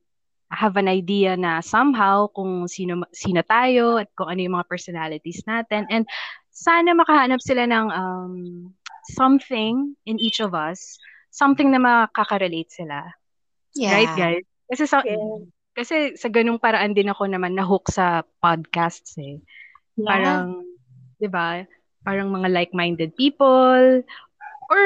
have 0.51 0.76
an 0.76 0.90
idea 0.90 1.34
na 1.38 1.62
somehow 1.62 2.26
kung 2.30 2.66
sino, 2.66 3.03
sino 3.14 3.42
tayo 3.47 3.99
at 3.99 4.11
kung 4.18 4.30
ano 4.30 4.40
yung 4.42 4.57
mga 4.59 4.68
personalities 4.70 5.42
natin. 5.47 5.86
And 5.90 6.07
sana 6.51 6.94
makahanap 6.94 7.38
sila 7.42 7.66
ng 7.66 7.86
um, 7.90 8.34
something 9.14 9.94
in 10.07 10.18
each 10.18 10.42
of 10.42 10.55
us, 10.55 10.99
something 11.30 11.70
na 11.70 11.78
makaka-relate 11.78 12.70
sila. 12.70 13.07
Right, 13.76 14.12
guys? 14.18 14.47
Kasi 14.70 14.84
sa, 14.86 15.03
Yeah. 15.05 15.47
kasi 15.76 16.16
sa 16.16 16.32
ganung 16.32 16.59
paraan 16.59 16.97
din 16.97 17.12
ako 17.12 17.28
naman 17.28 17.55
na-hook 17.55 17.92
sa 17.92 18.24
podcasts 18.40 19.14
eh. 19.20 19.38
Parang, 20.01 20.64
di 21.20 21.28
ba? 21.28 21.62
Parang 22.07 22.32
mga 22.32 22.49
like-minded 22.49 23.12
people 23.18 24.01
or 24.70 24.82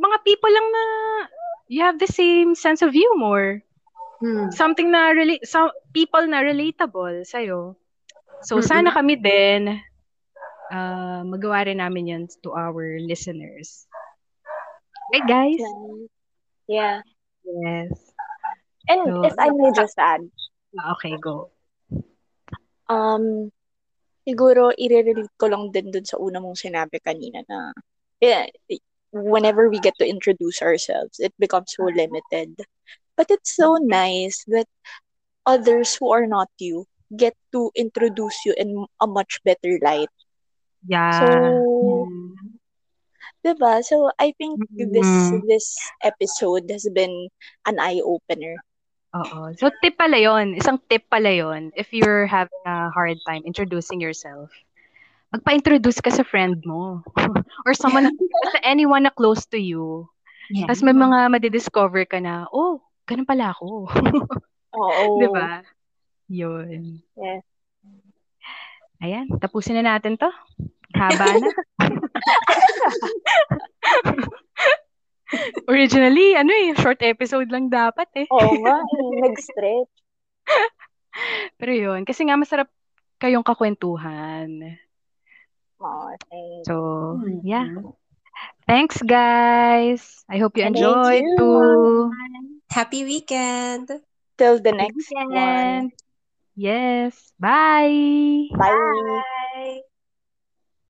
mga 0.00 0.18
people 0.24 0.50
lang 0.50 0.68
na 0.72 0.84
you 1.70 1.84
have 1.84 2.00
the 2.02 2.10
same 2.10 2.56
sense 2.58 2.82
of 2.82 2.90
humor. 2.96 3.62
Hmm. 4.20 4.52
Something 4.52 4.92
na 4.92 5.16
relate, 5.16 5.48
some 5.48 5.72
people 5.96 6.20
na 6.28 6.44
relatable 6.44 7.24
sa'yo. 7.24 7.76
So, 8.44 8.60
Mm-mm. 8.60 8.68
sana 8.68 8.92
kami 8.92 9.16
din 9.16 9.80
uh, 10.70 11.20
magawa 11.24 11.64
rin 11.64 11.80
namin 11.80 12.06
yun 12.08 12.22
to 12.44 12.52
our 12.52 13.00
listeners. 13.00 13.88
Right, 15.12 15.26
guys? 15.26 15.60
Yeah. 16.68 17.00
Yes. 17.42 17.90
And 18.86 19.08
So- 19.08 19.24
if 19.24 19.34
I 19.40 19.48
may 19.50 19.72
just 19.72 19.96
add, 19.98 20.22
Okay, 20.70 21.16
go. 21.18 21.50
um, 22.86 23.50
siguro 24.22 24.70
i-relate 24.70 25.26
ko 25.34 25.50
lang 25.50 25.74
din 25.74 25.90
dun 25.90 26.06
sa 26.06 26.14
una 26.22 26.38
mong 26.38 26.54
sinabi 26.54 27.02
kanina 27.02 27.42
na 27.50 27.74
yeah, 28.22 28.46
whenever 29.10 29.66
we 29.66 29.82
get 29.82 29.98
to 29.98 30.06
introduce 30.06 30.62
ourselves, 30.62 31.18
it 31.18 31.34
becomes 31.42 31.74
so 31.74 31.90
limited. 31.90 32.54
But 33.16 33.30
it's 33.30 33.54
so 33.54 33.76
nice 33.80 34.44
that 34.48 34.66
others 35.46 35.96
who 35.96 36.10
are 36.12 36.26
not 36.26 36.48
you 36.58 36.86
get 37.16 37.34
to 37.52 37.70
introduce 37.74 38.44
you 38.44 38.54
in 38.56 38.86
a 39.00 39.06
much 39.06 39.40
better 39.44 39.78
light. 39.82 40.10
Yeah. 40.86 41.12
So, 41.18 41.26
Mm. 41.82 42.34
Diba? 43.44 43.82
So 43.84 44.10
I 44.18 44.32
think 44.36 44.60
this 44.76 45.08
Mm. 45.08 45.46
this 45.48 45.76
episode 46.04 46.68
has 46.70 46.86
been 46.92 47.28
an 47.66 47.78
eye 47.80 48.00
opener. 48.04 48.56
Oo. 49.16 49.50
So, 49.58 49.70
tip 49.82 49.98
pala 49.98 50.16
yon 50.20 50.54
Isang 50.54 50.78
tip 50.86 51.08
pala 51.10 51.32
yon 51.34 51.72
if 51.74 51.90
you're 51.92 52.26
having 52.30 52.62
a 52.66 52.90
hard 52.94 53.18
time 53.26 53.42
introducing 53.44 53.98
yourself. 54.00 54.52
Magpa-introduce 55.34 56.02
ka 56.02 56.10
sa 56.10 56.22
friend 56.26 56.58
mo. 56.66 57.02
Or 57.66 57.72
someone, 57.74 58.10
basta 58.12 58.58
anyone 58.66 59.06
na 59.06 59.14
close 59.14 59.46
to 59.54 59.58
you. 59.58 60.06
Yeah. 60.50 60.66
Tapos 60.66 60.82
may 60.82 60.94
mga 60.94 61.30
madidiscover 61.30 62.02
ka 62.06 62.18
na, 62.18 62.46
oh, 62.50 62.82
ganun 63.10 63.26
pala 63.26 63.50
ako. 63.50 63.90
Oo. 64.78 65.04
Di 65.20 65.26
ba? 65.26 65.58
Yun. 66.30 67.02
Yes. 67.18 67.42
Ayan, 69.00 69.26
tapusin 69.42 69.80
na 69.80 69.96
natin 69.96 70.14
to. 70.14 70.30
Haba 70.94 71.26
na. 71.34 71.50
Originally, 75.70 76.34
ano 76.34 76.50
eh, 76.50 76.74
short 76.74 76.98
episode 77.06 77.46
lang 77.48 77.70
dapat 77.70 78.10
eh. 78.18 78.26
Oo 78.28 78.58
nga, 78.60 78.82
nag-stretch. 79.24 79.94
Pero 81.58 81.72
yun, 81.72 82.02
kasi 82.02 82.26
nga 82.26 82.34
masarap 82.34 82.66
kayong 83.22 83.46
kakwentuhan. 83.46 84.76
Oh, 85.80 86.10
thanks. 86.28 86.66
So, 86.66 86.74
Mm-hmm. 87.22 87.46
yeah. 87.46 87.68
Thanks, 88.66 88.98
guys. 89.02 90.02
I 90.28 90.38
hope 90.38 90.56
you 90.58 90.64
Thank 90.66 90.76
enjoyed 90.78 91.24
you. 91.24 91.36
too. 91.38 92.10
Happy 92.70 93.04
weekend! 93.04 93.90
Till 94.38 94.60
the 94.60 94.72
next 94.72 95.12
one. 95.26 95.28
Weekend. 95.28 95.92
Yes. 96.56 97.32
Bye. 97.38 98.48
Bye. 98.56 99.22